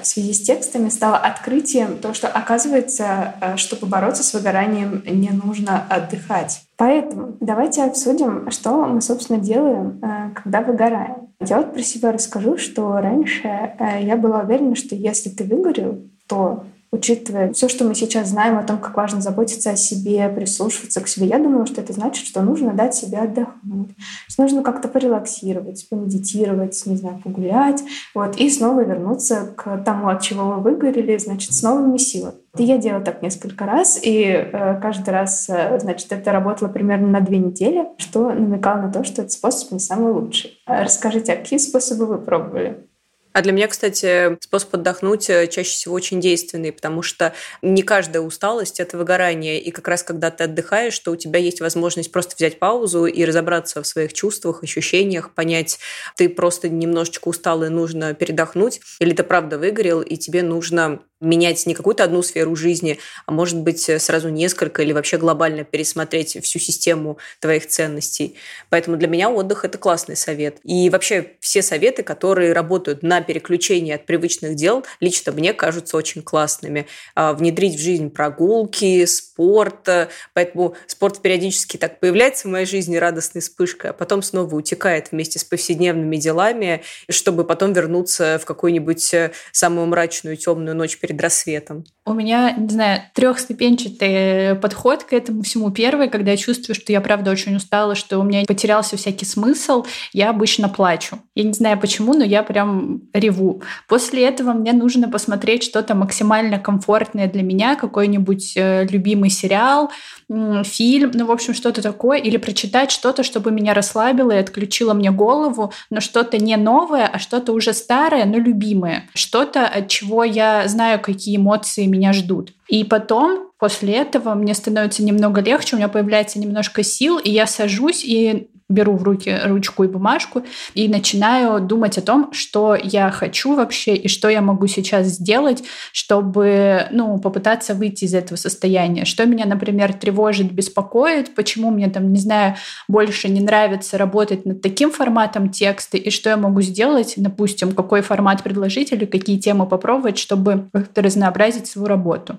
в 0.00 0.06
связи 0.06 0.32
с 0.32 0.42
текстами 0.42 0.88
стало 0.88 1.16
открытием 1.16 1.98
то, 1.98 2.14
что 2.14 2.28
оказывается, 2.28 3.34
э, 3.40 3.56
чтобы 3.56 3.86
бороться 3.86 4.22
с 4.22 4.32
выгоранием, 4.34 5.02
не 5.06 5.30
нужно 5.30 5.86
отдыхать. 5.88 6.62
Поэтому 6.76 7.36
давайте 7.40 7.84
обсудим, 7.84 8.50
что 8.50 8.86
мы, 8.86 9.00
собственно, 9.00 9.38
делаем, 9.38 10.00
э, 10.02 10.30
когда 10.34 10.60
выгораем. 10.62 11.28
Я 11.40 11.58
вот 11.58 11.74
про 11.74 11.82
себя 11.82 12.12
расскажу, 12.12 12.56
что 12.56 12.92
раньше 12.92 13.74
я 14.00 14.16
была 14.16 14.40
уверена, 14.40 14.74
что 14.74 14.94
если 14.94 15.28
ты 15.28 15.44
выгорел, 15.44 16.00
то 16.26 16.64
учитывая 16.90 17.52
все, 17.52 17.68
что 17.68 17.84
мы 17.84 17.94
сейчас 17.94 18.28
знаем 18.28 18.58
о 18.58 18.62
том, 18.62 18.78
как 18.78 18.96
важно 18.96 19.20
заботиться 19.20 19.70
о 19.70 19.76
себе, 19.76 20.28
прислушиваться 20.28 21.00
к 21.00 21.08
себе, 21.08 21.26
я 21.26 21.38
думала, 21.38 21.66
что 21.66 21.80
это 21.80 21.92
значит, 21.92 22.26
что 22.26 22.42
нужно 22.42 22.72
дать 22.72 22.94
себе 22.94 23.18
отдохнуть, 23.18 23.90
что 24.28 24.42
нужно 24.42 24.62
как-то 24.62 24.88
порелаксировать, 24.88 25.88
помедитировать, 25.88 26.80
не 26.86 26.96
знаю, 26.96 27.20
погулять, 27.22 27.82
вот, 28.14 28.36
и 28.36 28.50
снова 28.50 28.82
вернуться 28.84 29.52
к 29.56 29.78
тому, 29.84 30.08
от 30.08 30.22
чего 30.22 30.52
вы 30.52 30.60
выгорели, 30.60 31.16
значит, 31.18 31.52
с 31.52 31.62
новыми 31.62 31.98
силами. 31.98 32.36
И 32.58 32.64
я 32.64 32.78
делала 32.78 33.04
так 33.04 33.22
несколько 33.22 33.66
раз, 33.66 33.98
и 34.02 34.22
э, 34.24 34.80
каждый 34.80 35.10
раз, 35.10 35.46
э, 35.50 35.78
значит, 35.78 36.10
это 36.10 36.32
работало 36.32 36.68
примерно 36.68 37.08
на 37.08 37.20
две 37.20 37.38
недели, 37.38 37.86
что 37.98 38.30
намекало 38.30 38.82
на 38.82 38.92
то, 38.92 39.04
что 39.04 39.22
этот 39.22 39.32
способ 39.32 39.72
не 39.72 39.78
самый 39.78 40.12
лучший. 40.12 40.58
Расскажите, 40.66 41.34
а 41.34 41.36
какие 41.36 41.58
способы 41.58 42.06
вы 42.06 42.18
пробовали? 42.18 42.88
А 43.36 43.42
для 43.42 43.52
меня, 43.52 43.68
кстати, 43.68 44.38
способ 44.40 44.76
отдохнуть 44.76 45.28
э, 45.28 45.46
чаще 45.48 45.68
всего 45.68 45.94
очень 45.94 46.22
действенный, 46.22 46.72
потому 46.72 47.02
что 47.02 47.34
не 47.60 47.82
каждая 47.82 48.22
усталость– 48.22 48.80
это 48.80 48.96
выгорание. 48.96 49.60
И 49.60 49.70
как 49.72 49.88
раз 49.88 50.02
когда 50.02 50.30
ты 50.30 50.44
отдыхаешь, 50.44 50.94
что 50.94 51.10
у 51.10 51.16
тебя 51.16 51.38
есть 51.38 51.60
возможность 51.60 52.10
просто 52.10 52.34
взять 52.34 52.58
паузу 52.58 53.04
и 53.04 53.22
разобраться 53.26 53.82
в 53.82 53.86
своих 53.86 54.14
чувствах, 54.14 54.62
ощущениях, 54.62 55.34
понять, 55.34 55.78
ты 56.16 56.30
просто 56.30 56.70
немножечко 56.70 57.28
устал 57.28 57.62
и 57.62 57.68
нужно 57.68 58.14
передохнуть, 58.14 58.80
или 59.00 59.12
ты 59.12 59.22
правда 59.22 59.58
выгорел, 59.58 60.00
и 60.00 60.16
тебе 60.16 60.42
нужно 60.42 61.00
менять 61.20 61.64
не 61.66 61.74
какую-то 61.74 62.04
одну 62.04 62.22
сферу 62.22 62.54
жизни, 62.56 62.98
а 63.24 63.32
может 63.32 63.58
быть 63.58 63.88
э, 63.88 63.98
сразу 63.98 64.28
несколько 64.28 64.82
или 64.82 64.92
вообще 64.92 65.16
глобально 65.16 65.64
пересмотреть 65.64 66.42
всю 66.44 66.58
систему 66.58 67.18
твоих 67.40 67.66
ценностей. 67.66 68.36
Поэтому 68.68 68.96
для 68.96 69.08
меня 69.08 69.30
отдых– 69.30 69.64
это 69.64 69.78
классный 69.78 70.16
совет. 70.16 70.58
И 70.62 70.90
вообще 70.90 71.32
все 71.40 71.62
советы, 71.62 72.02
которые 72.02 72.52
работают 72.52 73.02
на 73.02 73.22
переключение 73.22 73.94
от 73.94 74.04
привычных 74.04 74.56
дел, 74.56 74.84
лично 75.00 75.32
мне 75.32 75.54
кажутся 75.54 75.96
очень 75.96 76.22
классными. 76.22 76.86
А, 77.14 77.32
внедрить 77.32 77.76
в 77.76 77.80
жизнь 77.80 78.10
прогулки, 78.10 79.04
спорт. 79.06 79.88
Поэтому 80.34 80.74
спорт 80.86 81.22
периодически 81.22 81.78
так 81.78 81.98
появляется 81.98 82.48
в 82.48 82.50
моей 82.50 82.66
жизни 82.66 82.96
радостной 82.96 83.40
вспышкой, 83.40 83.90
а 83.90 83.94
потом 83.94 84.22
снова 84.22 84.54
утекает 84.54 85.12
вместе 85.12 85.38
с 85.38 85.44
повседневными 85.44 86.16
делами, 86.16 86.82
чтобы 87.08 87.44
потом 87.44 87.72
вернуться 87.72 88.38
в 88.38 88.44
какую-нибудь 88.44 89.14
э, 89.14 89.32
самую 89.52 89.86
мрачную 89.86 90.36
темную 90.36 90.76
ночь 90.76 90.98
перед 91.06 91.20
рассветом? 91.20 91.84
У 92.04 92.12
меня, 92.12 92.52
не 92.52 92.68
знаю, 92.68 93.02
трехступенчатый 93.14 94.56
подход 94.56 95.04
к 95.04 95.12
этому 95.12 95.42
всему. 95.42 95.70
Первый, 95.70 96.08
когда 96.08 96.32
я 96.32 96.36
чувствую, 96.36 96.74
что 96.74 96.92
я 96.92 97.00
правда 97.00 97.30
очень 97.30 97.56
устала, 97.56 97.94
что 97.94 98.18
у 98.18 98.22
меня 98.22 98.44
потерялся 98.46 98.96
всякий 98.96 99.24
смысл, 99.24 99.86
я 100.12 100.30
обычно 100.30 100.68
плачу. 100.68 101.18
Я 101.34 101.44
не 101.44 101.52
знаю 101.52 101.78
почему, 101.80 102.14
но 102.14 102.24
я 102.24 102.42
прям 102.42 103.02
реву. 103.12 103.62
После 103.88 104.24
этого 104.24 104.52
мне 104.52 104.72
нужно 104.72 105.08
посмотреть 105.08 105.64
что-то 105.64 105.94
максимально 105.94 106.58
комфортное 106.58 107.28
для 107.28 107.42
меня, 107.42 107.76
какой-нибудь 107.76 108.52
э, 108.56 108.86
любимый 108.88 109.30
сериал, 109.30 109.90
фильм, 110.28 111.12
ну, 111.14 111.26
в 111.26 111.30
общем, 111.30 111.54
что-то 111.54 111.82
такое, 111.82 112.18
или 112.18 112.36
прочитать 112.36 112.90
что-то, 112.90 113.22
чтобы 113.22 113.52
меня 113.52 113.74
расслабило 113.74 114.32
и 114.32 114.38
отключило 114.38 114.92
мне 114.92 115.12
голову, 115.12 115.72
но 115.90 116.00
что-то 116.00 116.38
не 116.38 116.56
новое, 116.56 117.06
а 117.06 117.18
что-то 117.20 117.52
уже 117.52 117.72
старое, 117.72 118.24
но 118.24 118.38
любимое. 118.38 119.08
Что-то, 119.14 119.66
от 119.66 119.88
чего 119.88 120.24
я 120.24 120.66
знаю, 120.66 120.95
какие 120.98 121.36
эмоции 121.36 121.86
меня 121.86 122.12
ждут. 122.12 122.52
И 122.68 122.84
потом, 122.84 123.50
после 123.58 123.94
этого, 123.94 124.34
мне 124.34 124.54
становится 124.54 125.02
немного 125.02 125.40
легче, 125.40 125.76
у 125.76 125.78
меня 125.78 125.88
появляется 125.88 126.38
немножко 126.38 126.82
сил, 126.82 127.18
и 127.18 127.30
я 127.30 127.46
сажусь 127.46 128.04
и 128.04 128.48
беру 128.68 128.96
в 128.96 129.02
руки 129.04 129.36
ручку 129.44 129.84
и 129.84 129.88
бумажку 129.88 130.44
и 130.74 130.88
начинаю 130.88 131.60
думать 131.60 131.98
о 131.98 132.02
том, 132.02 132.32
что 132.32 132.74
я 132.74 133.10
хочу 133.10 133.54
вообще 133.54 133.94
и 133.94 134.08
что 134.08 134.28
я 134.28 134.42
могу 134.42 134.66
сейчас 134.66 135.06
сделать, 135.06 135.62
чтобы 135.92 136.88
ну, 136.90 137.18
попытаться 137.18 137.74
выйти 137.74 138.04
из 138.04 138.14
этого 138.14 138.36
состояния. 138.36 139.04
Что 139.04 139.24
меня, 139.24 139.46
например, 139.46 139.92
тревожит, 139.92 140.50
беспокоит, 140.50 141.34
почему 141.34 141.70
мне 141.70 141.88
там, 141.88 142.12
не 142.12 142.18
знаю, 142.18 142.56
больше 142.88 143.28
не 143.28 143.40
нравится 143.40 143.98
работать 143.98 144.44
над 144.44 144.62
таким 144.62 144.90
форматом 144.90 145.50
текста 145.50 145.96
и 145.96 146.10
что 146.10 146.30
я 146.30 146.36
могу 146.36 146.60
сделать, 146.60 147.14
допустим, 147.16 147.72
какой 147.72 148.00
формат 148.00 148.42
предложить 148.42 148.92
или 148.92 149.04
какие 149.04 149.38
темы 149.38 149.66
попробовать, 149.66 150.18
чтобы 150.18 150.68
как-то 150.72 151.02
разнообразить 151.02 151.68
свою 151.68 151.86
работу. 151.86 152.36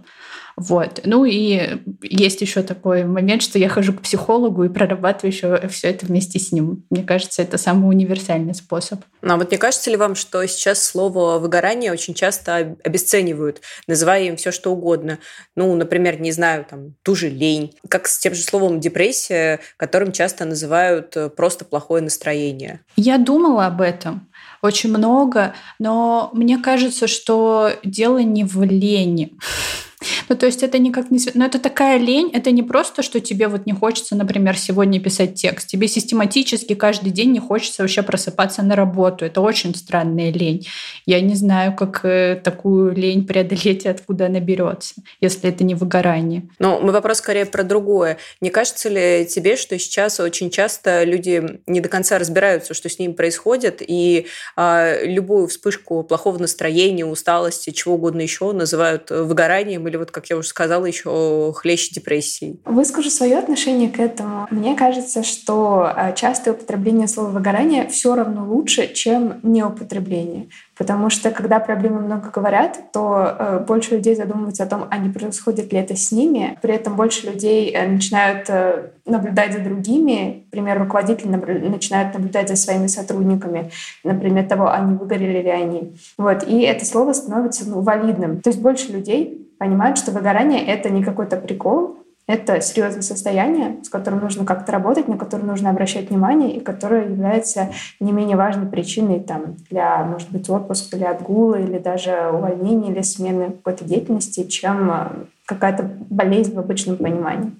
Вот. 0.57 1.01
Ну 1.03 1.23
и 1.23 1.79
есть 2.01 2.41
еще 2.41 2.63
такой 2.63 3.03
момент, 3.03 3.43
что 3.43 3.59
я 3.59 3.69
хожу 3.69 3.93
к 3.93 4.01
психологу 4.01 4.63
и 4.63 4.69
прорабатываю 4.69 5.31
еще 5.31 5.67
все 5.67 5.89
это 5.89 6.07
вместе 6.07 6.39
с 6.39 6.51
ним. 6.51 6.83
Мне 6.89 7.03
кажется, 7.03 7.43
это 7.43 7.59
самый 7.59 7.89
универсальный 7.89 8.55
способ. 8.55 9.01
Ну, 9.21 9.35
а 9.35 9.37
вот 9.37 9.51
не 9.51 9.57
кажется 9.57 9.91
ли 9.91 9.97
вам, 9.97 10.15
что 10.15 10.45
сейчас 10.47 10.83
слово 10.83 11.37
выгорание 11.37 11.91
очень 11.91 12.15
часто 12.15 12.75
обесценивают, 12.83 13.61
называя 13.87 14.23
им 14.23 14.35
все 14.35 14.51
что 14.51 14.71
угодно? 14.71 15.19
Ну, 15.55 15.75
например, 15.75 16.19
не 16.19 16.31
знаю, 16.31 16.65
там, 16.67 16.95
ту 17.03 17.13
же 17.13 17.29
лень, 17.29 17.75
как 17.87 18.07
с 18.07 18.17
тем 18.17 18.33
же 18.33 18.41
словом 18.41 18.79
депрессия, 18.79 19.59
которым 19.77 20.11
часто 20.11 20.45
называют 20.45 21.15
э, 21.15 21.29
просто 21.29 21.65
плохое 21.65 22.01
настроение. 22.01 22.79
Я 22.95 23.19
думала 23.19 23.67
об 23.67 23.81
этом 23.81 24.27
очень 24.63 24.89
много, 24.89 25.53
но 25.77 26.31
мне 26.33 26.57
кажется, 26.57 27.05
что 27.05 27.71
дело 27.83 28.17
не 28.17 28.43
в 28.43 28.63
лени. 28.63 29.37
Ну, 30.29 30.35
то 30.35 30.45
есть 30.45 30.61
это 30.61 30.77
никак 30.77 31.09
не... 31.09 31.19
Но 31.33 31.45
это 31.45 31.57
такая 31.57 31.97
лень, 31.97 32.29
это 32.31 32.51
не 32.51 32.61
просто, 32.61 33.01
что 33.01 33.19
тебе 33.19 33.47
вот 33.47 33.65
не 33.65 33.73
хочется, 33.73 34.15
например, 34.15 34.57
сегодня 34.57 34.99
писать 34.99 35.35
текст. 35.35 35.67
Тебе 35.67 35.87
систематически 35.87 36.75
каждый 36.75 37.11
день 37.11 37.31
не 37.31 37.39
хочется 37.39 37.81
вообще 37.81 38.03
просыпаться 38.03 38.61
на 38.61 38.75
работу. 38.75 39.25
Это 39.25 39.41
очень 39.41 39.73
странная 39.73 40.31
лень. 40.31 40.67
Я 41.05 41.19
не 41.21 41.33
знаю, 41.33 41.75
как 41.75 42.05
э, 42.05 42.39
такую 42.43 42.93
лень 42.93 43.25
преодолеть 43.25 43.85
и 43.85 43.89
откуда 43.89 44.27
она 44.27 44.39
берется, 44.39 44.95
если 45.19 45.49
это 45.49 45.63
не 45.63 45.73
выгорание. 45.73 46.47
Но 46.59 46.79
мой 46.79 46.93
вопрос 46.93 47.17
скорее 47.17 47.45
про 47.45 47.63
другое. 47.63 48.17
Не 48.39 48.51
кажется 48.51 48.89
ли 48.89 49.25
тебе, 49.25 49.55
что 49.55 49.79
сейчас 49.79 50.19
очень 50.19 50.51
часто 50.51 51.03
люди 51.05 51.59
не 51.65 51.81
до 51.81 51.89
конца 51.89 52.19
разбираются, 52.19 52.75
что 52.75 52.87
с 52.87 52.99
ними 52.99 53.13
происходит, 53.13 53.81
и 53.85 54.27
э, 54.55 55.05
любую 55.07 55.47
вспышку 55.47 56.03
плохого 56.03 56.37
настроения, 56.37 57.05
усталости, 57.05 57.71
чего 57.71 57.95
угодно 57.95 58.21
еще 58.21 58.51
называют 58.51 59.09
выгоранием 59.09 59.86
или 59.87 59.97
вот, 59.97 60.11
как 60.11 60.27
я 60.27 60.37
уже 60.37 60.47
сказала, 60.47 60.85
еще 60.85 61.53
хлеще 61.55 61.93
депрессии. 61.93 62.59
Выскажу 62.65 63.09
свое 63.09 63.37
отношение 63.37 63.89
к 63.89 63.99
этому. 63.99 64.47
Мне 64.51 64.75
кажется, 64.75 65.23
что 65.23 65.91
э, 65.95 66.13
частое 66.15 66.53
употребление 66.53 67.07
слова 67.07 67.29
выгорание 67.29 67.87
все 67.87 68.15
равно 68.15 68.45
лучше, 68.45 68.93
чем 68.93 69.39
неупотребление. 69.43 70.47
Потому 70.77 71.09
что 71.09 71.31
когда 71.31 71.59
проблемы 71.59 72.01
много 72.01 72.29
говорят, 72.29 72.91
то 72.93 73.35
э, 73.39 73.59
больше 73.67 73.95
людей 73.95 74.15
задумываются 74.15 74.63
о 74.63 74.67
том, 74.67 74.85
а 74.89 74.97
не 74.97 75.09
происходит 75.09 75.73
ли 75.73 75.79
это 75.79 75.95
с 75.95 76.11
ними. 76.11 76.57
При 76.61 76.75
этом 76.75 76.95
больше 76.95 77.27
людей 77.27 77.71
э, 77.71 77.87
начинают 77.87 78.47
э, 78.49 78.91
наблюдать 79.05 79.53
за 79.53 79.59
другими. 79.59 80.43
Например, 80.45 80.79
руководители 80.79 81.29
набр- 81.29 81.67
начинают 81.67 82.13
наблюдать 82.13 82.49
за 82.49 82.55
своими 82.55 82.87
сотрудниками, 82.87 83.71
например, 84.03 84.45
того, 84.45 84.69
они 84.71 84.95
выгорели 84.95 85.41
ли 85.41 85.49
они. 85.49 85.97
Вот. 86.17 86.47
И 86.47 86.61
это 86.61 86.85
слово 86.85 87.13
становится 87.13 87.67
ну, 87.67 87.81
валидным. 87.81 88.41
То 88.41 88.49
есть 88.49 88.61
больше 88.61 88.91
людей 88.91 89.46
понимают, 89.57 89.97
что 89.97 90.11
выгорание— 90.11 90.65
это 90.67 90.89
не 90.89 91.03
какой-то 91.03 91.37
прикол, 91.37 91.97
это 92.27 92.59
серьезное 92.59 93.03
состояние, 93.03 93.77
с 93.83 93.89
которым 93.89 94.19
нужно 94.19 94.43
как-то 94.43 94.73
работать, 94.73 95.07
на 95.07 95.17
которое 95.17 95.43
нужно 95.43 95.69
обращать 95.69 96.09
внимание 96.09 96.57
и 96.57 96.59
которое 96.59 97.05
является 97.05 97.69
не 98.01 98.11
менее 98.11 98.35
важной 98.35 98.67
причиной 98.67 99.21
там, 99.21 99.55
для, 99.69 100.03
может 100.03 100.29
быть, 100.29 100.49
отпуска 100.49 100.97
или 100.97 101.05
отгула, 101.05 101.55
или 101.55 101.77
даже 101.77 102.29
увольнения 102.33 102.91
или 102.91 103.01
смены 103.01 103.51
какой-то 103.51 103.85
деятельности, 103.85 104.45
чем 104.45 104.91
э, 104.91 105.07
какая-то 105.45 105.89
болезнь 106.09 106.53
в 106.53 106.59
обычном 106.59 106.97
понимании. 106.97 107.51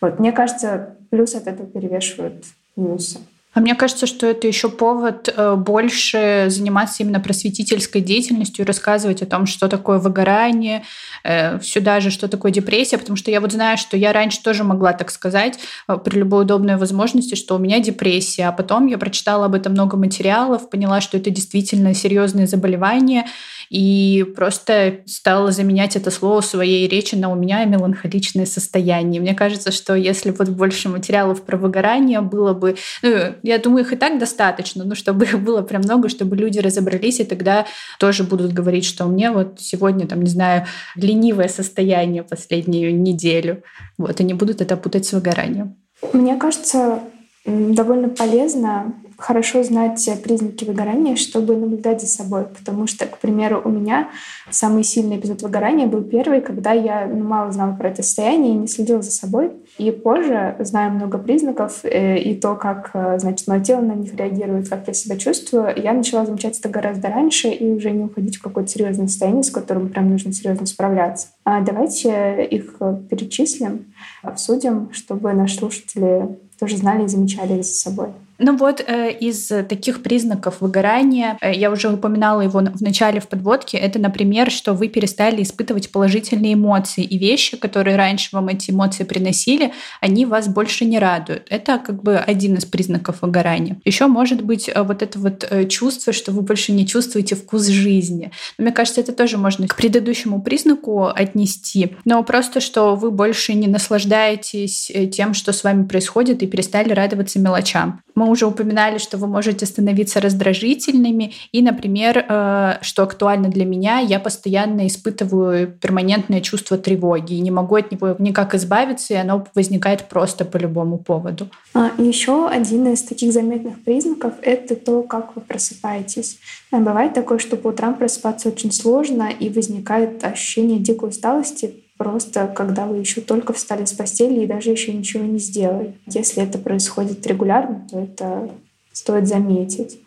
Вот, 0.00 0.18
мне 0.18 0.32
кажется, 0.32 0.96
плюс 1.10 1.36
от 1.36 1.46
этого 1.46 1.68
перевешивают 1.68 2.44
минусы. 2.74 3.20
А 3.58 3.60
мне 3.60 3.74
кажется, 3.74 4.06
что 4.06 4.28
это 4.28 4.46
еще 4.46 4.68
повод 4.68 5.34
э, 5.36 5.56
больше 5.56 6.46
заниматься 6.46 7.02
именно 7.02 7.18
просветительской 7.18 8.00
деятельностью 8.00 8.64
рассказывать 8.64 9.20
о 9.20 9.26
том, 9.26 9.46
что 9.46 9.66
такое 9.66 9.98
выгорание, 9.98 10.84
э, 11.24 11.60
сюда 11.60 11.98
же, 11.98 12.12
что 12.12 12.28
такое 12.28 12.52
депрессия, 12.52 12.98
потому 12.98 13.16
что 13.16 13.32
я 13.32 13.40
вот 13.40 13.50
знаю, 13.50 13.76
что 13.76 13.96
я 13.96 14.12
раньше 14.12 14.40
тоже 14.44 14.62
могла 14.62 14.92
так 14.92 15.10
сказать 15.10 15.58
э, 15.88 15.96
при 15.96 16.18
любой 16.18 16.42
удобной 16.42 16.76
возможности, 16.76 17.34
что 17.34 17.56
у 17.56 17.58
меня 17.58 17.80
депрессия, 17.80 18.46
а 18.46 18.52
потом 18.52 18.86
я 18.86 18.96
прочитала 18.96 19.46
об 19.46 19.56
этом 19.56 19.72
много 19.72 19.96
материалов, 19.96 20.70
поняла, 20.70 21.00
что 21.00 21.16
это 21.16 21.30
действительно 21.30 21.94
серьезные 21.94 22.46
заболевания, 22.46 23.26
и 23.70 24.24
просто 24.36 24.98
стала 25.06 25.50
заменять 25.50 25.96
это 25.96 26.10
слово 26.10 26.40
в 26.40 26.46
своей 26.46 26.88
речи 26.88 27.14
на 27.14 27.30
«у 27.30 27.34
меня 27.34 27.64
меланхоличное 27.64 28.46
состояние». 28.46 29.20
Мне 29.20 29.34
кажется, 29.34 29.70
что 29.72 29.94
если 29.94 30.30
вот 30.30 30.48
больше 30.48 30.88
материалов 30.88 31.42
про 31.42 31.56
выгорание 31.56 32.20
было 32.20 32.54
бы... 32.54 32.76
Ну, 33.02 33.10
я 33.42 33.58
думаю, 33.58 33.84
их 33.84 33.92
и 33.92 33.96
так 33.96 34.18
достаточно, 34.18 34.84
но 34.84 34.94
чтобы 34.94 35.24
их 35.24 35.38
было 35.40 35.62
прям 35.62 35.82
много, 35.82 36.08
чтобы 36.08 36.36
люди 36.36 36.58
разобрались, 36.58 37.20
и 37.20 37.24
тогда 37.24 37.66
тоже 37.98 38.24
будут 38.24 38.52
говорить, 38.52 38.84
что 38.84 39.04
у 39.06 39.10
меня 39.10 39.32
вот 39.32 39.60
сегодня, 39.60 40.06
там, 40.06 40.22
не 40.22 40.30
знаю, 40.30 40.66
ленивое 40.94 41.48
состояние 41.48 42.22
последнюю 42.22 42.98
неделю. 42.98 43.62
Вот, 43.96 44.20
и 44.20 44.24
не 44.24 44.34
будут 44.34 44.60
это 44.60 44.76
путать 44.76 45.06
с 45.06 45.12
выгоранием. 45.12 45.76
Мне 46.12 46.36
кажется, 46.36 47.00
довольно 47.44 48.08
полезно 48.08 48.94
хорошо 49.18 49.64
знать 49.64 50.08
признаки 50.22 50.64
выгорания, 50.64 51.16
чтобы 51.16 51.56
наблюдать 51.56 52.00
за 52.00 52.06
собой. 52.06 52.44
Потому 52.44 52.86
что, 52.86 53.04
к 53.04 53.18
примеру, 53.18 53.60
у 53.64 53.68
меня 53.68 54.10
самый 54.48 54.84
сильный 54.84 55.16
эпизод 55.16 55.42
выгорания 55.42 55.88
был 55.88 56.02
первый, 56.02 56.40
когда 56.40 56.72
я 56.72 57.06
ну, 57.06 57.24
мало 57.24 57.50
знала 57.50 57.74
про 57.74 57.88
это 57.88 58.04
состояние 58.04 58.54
и 58.54 58.58
не 58.58 58.68
следила 58.68 59.02
за 59.02 59.10
собой. 59.10 59.50
И 59.76 59.90
позже, 59.90 60.54
зная 60.60 60.88
много 60.90 61.18
признаков 61.18 61.80
э, 61.82 62.18
и 62.18 62.36
то, 62.36 62.54
как, 62.54 62.92
э, 62.94 63.18
значит, 63.18 63.48
мое 63.48 63.60
тело 63.60 63.80
на 63.80 63.92
них 63.92 64.14
реагирует, 64.14 64.68
как 64.68 64.86
я 64.86 64.94
себя 64.94 65.16
чувствую, 65.16 65.74
я 65.76 65.92
начала 65.92 66.24
замечать 66.24 66.58
это 66.58 66.68
гораздо 66.68 67.08
раньше 67.08 67.48
и 67.48 67.72
уже 67.72 67.90
не 67.90 68.04
уходить 68.04 68.36
в 68.36 68.42
какое-то 68.42 68.70
серьезное 68.70 69.08
состояние, 69.08 69.42
с 69.42 69.50
которым 69.50 69.88
прям 69.88 70.10
нужно 70.10 70.32
серьезно 70.32 70.66
справляться. 70.66 71.28
А 71.44 71.60
давайте 71.60 72.44
их 72.44 72.76
перечислим, 73.10 73.92
обсудим, 74.22 74.90
чтобы 74.92 75.32
наши 75.32 75.56
слушатели 75.56 76.38
тоже 76.58 76.76
знали 76.76 77.04
и 77.04 77.08
замечали 77.08 77.60
за 77.62 77.72
собой. 77.72 78.08
Ну 78.38 78.56
вот 78.56 78.82
э, 78.86 79.12
из 79.12 79.48
таких 79.68 80.02
признаков 80.02 80.60
выгорания, 80.60 81.36
э, 81.40 81.52
я 81.54 81.70
уже 81.70 81.88
упоминала 81.88 82.40
его 82.40 82.60
в 82.60 82.80
начале 82.80 83.20
в 83.20 83.26
подводке, 83.26 83.78
это, 83.78 83.98
например, 83.98 84.50
что 84.50 84.74
вы 84.74 84.88
перестали 84.88 85.42
испытывать 85.42 85.90
положительные 85.90 86.54
эмоции, 86.54 87.02
и 87.02 87.18
вещи, 87.18 87.56
которые 87.56 87.96
раньше 87.96 88.30
вам 88.32 88.48
эти 88.48 88.70
эмоции 88.70 89.02
приносили, 89.02 89.72
они 90.00 90.24
вас 90.24 90.46
больше 90.48 90.84
не 90.84 90.98
радуют. 91.00 91.46
Это 91.50 91.78
как 91.78 92.02
бы 92.02 92.16
один 92.16 92.54
из 92.54 92.64
признаков 92.64 93.22
выгорания. 93.22 93.80
Еще 93.84 94.06
может 94.06 94.42
быть 94.42 94.70
э, 94.72 94.82
вот 94.82 95.02
это 95.02 95.18
вот 95.18 95.46
э, 95.50 95.66
чувство, 95.66 96.12
что 96.12 96.30
вы 96.30 96.42
больше 96.42 96.70
не 96.72 96.86
чувствуете 96.86 97.34
вкус 97.34 97.66
жизни. 97.66 98.30
Но 98.56 98.64
мне 98.64 98.72
кажется, 98.72 99.00
это 99.00 99.12
тоже 99.12 99.36
можно 99.36 99.66
к 99.66 99.74
предыдущему 99.74 100.40
признаку 100.42 101.06
отнести, 101.06 101.96
но 102.04 102.22
просто, 102.22 102.60
что 102.60 102.94
вы 102.94 103.10
больше 103.10 103.54
не 103.54 103.66
наслаждаетесь 103.66 104.92
э, 104.94 105.06
тем, 105.06 105.34
что 105.34 105.52
с 105.52 105.64
вами 105.64 105.84
происходит, 105.84 106.42
и 106.42 106.46
перестали 106.46 106.92
радоваться 106.92 107.40
мелочам. 107.40 108.00
Мы 108.14 108.27
уже 108.30 108.46
упоминали, 108.46 108.98
что 108.98 109.16
вы 109.18 109.26
можете 109.26 109.66
становиться 109.66 110.20
раздражительными. 110.20 111.32
И, 111.52 111.62
например, 111.62 112.24
э, 112.28 112.74
что 112.82 113.02
актуально 113.02 113.48
для 113.48 113.64
меня, 113.64 113.98
я 113.98 114.20
постоянно 114.20 114.86
испытываю 114.86 115.68
перманентное 115.68 116.40
чувство 116.40 116.78
тревоги 116.78 117.34
и 117.34 117.40
не 117.40 117.50
могу 117.50 117.76
от 117.76 117.92
него 117.92 118.16
никак 118.18 118.54
избавиться, 118.54 119.14
и 119.14 119.16
оно 119.16 119.46
возникает 119.54 120.08
просто 120.08 120.44
по 120.44 120.56
любому 120.56 120.98
поводу. 120.98 121.48
А, 121.74 121.90
еще 121.98 122.48
один 122.48 122.92
из 122.92 123.02
таких 123.02 123.32
заметных 123.32 123.82
признаков— 123.84 124.34
это 124.42 124.76
то, 124.76 125.02
как 125.02 125.36
вы 125.36 125.42
просыпаетесь. 125.42 126.38
А 126.70 126.78
бывает 126.78 127.14
такое, 127.14 127.38
что 127.38 127.56
по 127.56 127.68
утрам 127.68 127.94
просыпаться 127.94 128.48
очень 128.48 128.72
сложно, 128.72 129.30
и 129.30 129.48
возникает 129.48 130.24
ощущение 130.24 130.78
дикой 130.78 131.10
усталости, 131.10 131.74
просто 131.98 132.46
когда 132.46 132.86
вы 132.86 132.98
еще 132.98 133.20
только 133.20 133.52
встали 133.52 133.84
с 133.84 133.92
постели 133.92 134.40
и 134.40 134.46
даже 134.46 134.70
еще 134.70 134.94
ничего 134.94 135.24
не 135.24 135.38
сделали. 135.38 135.98
Если 136.06 136.42
это 136.42 136.58
происходит 136.58 137.26
регулярно, 137.26 137.86
то 137.90 137.98
это 137.98 138.50
стоит 138.92 139.28
заметить. 139.28 140.00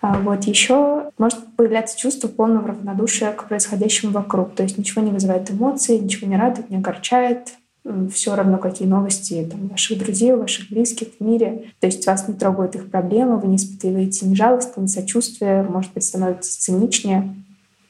А 0.00 0.18
вот 0.20 0.44
еще 0.44 1.10
может 1.18 1.38
появляться 1.56 1.98
чувство 1.98 2.28
полного 2.28 2.68
равнодушия 2.68 3.32
к 3.32 3.48
происходящему 3.48 4.12
вокруг. 4.12 4.54
То 4.54 4.62
есть 4.62 4.76
ничего 4.76 5.02
не 5.02 5.10
вызывает 5.10 5.50
эмоций, 5.50 5.98
ничего 5.98 6.28
не 6.28 6.36
радует, 6.36 6.68
не 6.68 6.76
огорчает. 6.76 7.54
Все 8.12 8.34
равно, 8.34 8.58
какие 8.58 8.88
новости 8.88 9.46
там, 9.48 9.68
ваших 9.68 9.98
друзей, 9.98 10.34
ваших 10.34 10.68
близких 10.70 11.08
в 11.18 11.24
мире. 11.24 11.70
То 11.78 11.86
есть 11.86 12.04
вас 12.06 12.26
не 12.26 12.34
трогают 12.34 12.74
их 12.74 12.90
проблемы, 12.90 13.38
вы 13.38 13.46
не 13.46 13.56
испытываете 13.56 14.26
ни 14.26 14.34
жалости, 14.34 14.78
ни 14.78 14.86
сочувствия, 14.86 15.62
может 15.62 15.92
быть, 15.92 16.04
становитесь 16.04 16.56
циничнее. 16.56 17.32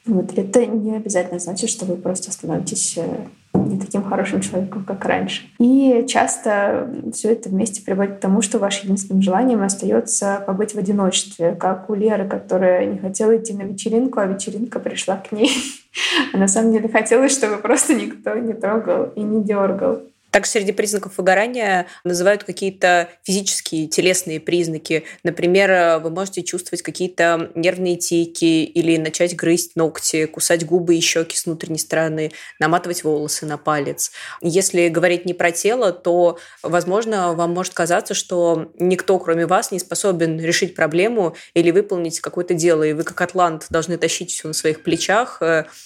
Вот. 0.05 0.37
Это 0.37 0.65
не 0.65 0.95
обязательно 0.95 1.39
значит, 1.39 1.69
что 1.69 1.85
вы 1.85 1.95
просто 1.95 2.31
становитесь 2.31 2.97
э, 2.97 3.25
не 3.65 3.79
таким 3.79 4.03
хорошим 4.03 4.41
человеком, 4.41 4.83
как 4.85 5.05
раньше. 5.05 5.43
И 5.59 6.05
часто 6.07 6.89
все 7.13 7.31
это 7.31 7.49
вместе 7.49 7.81
приводит 7.81 8.17
к 8.17 8.19
тому, 8.19 8.41
что 8.41 8.59
вашим 8.59 8.85
единственным 8.85 9.21
желанием 9.21 9.61
остается 9.61 10.43
побыть 10.45 10.73
в 10.73 10.77
одиночестве, 10.77 11.55
как 11.55 11.89
у 11.89 11.95
Леры, 11.95 12.27
которая 12.27 12.85
не 12.85 12.97
хотела 12.97 13.37
идти 13.37 13.53
на 13.53 13.63
вечеринку, 13.63 14.19
а 14.19 14.25
вечеринка 14.25 14.79
пришла 14.79 15.17
к 15.17 15.31
ней. 15.31 15.51
А 16.31 16.37
на 16.37 16.47
самом 16.47 16.73
деле 16.73 16.89
хотелось, 16.89 17.31
чтобы 17.31 17.57
просто 17.57 17.95
никто 17.95 18.35
не 18.35 18.53
трогал 18.53 19.05
и 19.15 19.21
не 19.21 19.43
дергал. 19.43 20.01
Также 20.37 20.51
среди 20.51 20.71
признаков 20.71 21.13
выгорания 21.17 21.87
называют 22.03 22.43
какие-то 22.43 23.09
физические, 23.23 23.87
телесные 23.87 24.39
признаки. 24.39 25.03
Например, 25.23 25.99
вы 25.99 26.11
можете 26.11 26.43
чувствовать 26.43 26.83
какие-то 26.83 27.49
нервные 27.55 27.95
тики 27.95 28.63
или 28.63 28.97
начать 28.97 29.35
грызть 29.35 29.75
ногти, 29.75 30.27
кусать 30.27 30.63
губы 30.63 30.95
и 30.95 30.99
щеки 30.99 31.35
с 31.35 31.47
внутренней 31.47 31.79
стороны, 31.79 32.31
наматывать 32.59 33.03
волосы 33.03 33.47
на 33.47 33.57
палец. 33.57 34.11
Если 34.39 34.89
говорить 34.89 35.25
не 35.25 35.33
про 35.33 35.49
тело, 35.49 35.91
то, 35.91 36.37
возможно, 36.61 37.33
вам 37.33 37.55
может 37.55 37.73
казаться, 37.73 38.13
что 38.13 38.71
никто, 38.77 39.17
кроме 39.17 39.47
вас, 39.47 39.71
не 39.71 39.79
способен 39.79 40.39
решить 40.39 40.75
проблему 40.75 41.35
или 41.55 41.71
выполнить 41.71 42.19
какое-то 42.19 42.53
дело, 42.53 42.83
и 42.83 42.93
вы, 42.93 43.01
как 43.01 43.19
атлант, 43.21 43.65
должны 43.71 43.97
тащить 43.97 44.29
все 44.29 44.49
на 44.49 44.53
своих 44.53 44.83
плечах. 44.83 45.41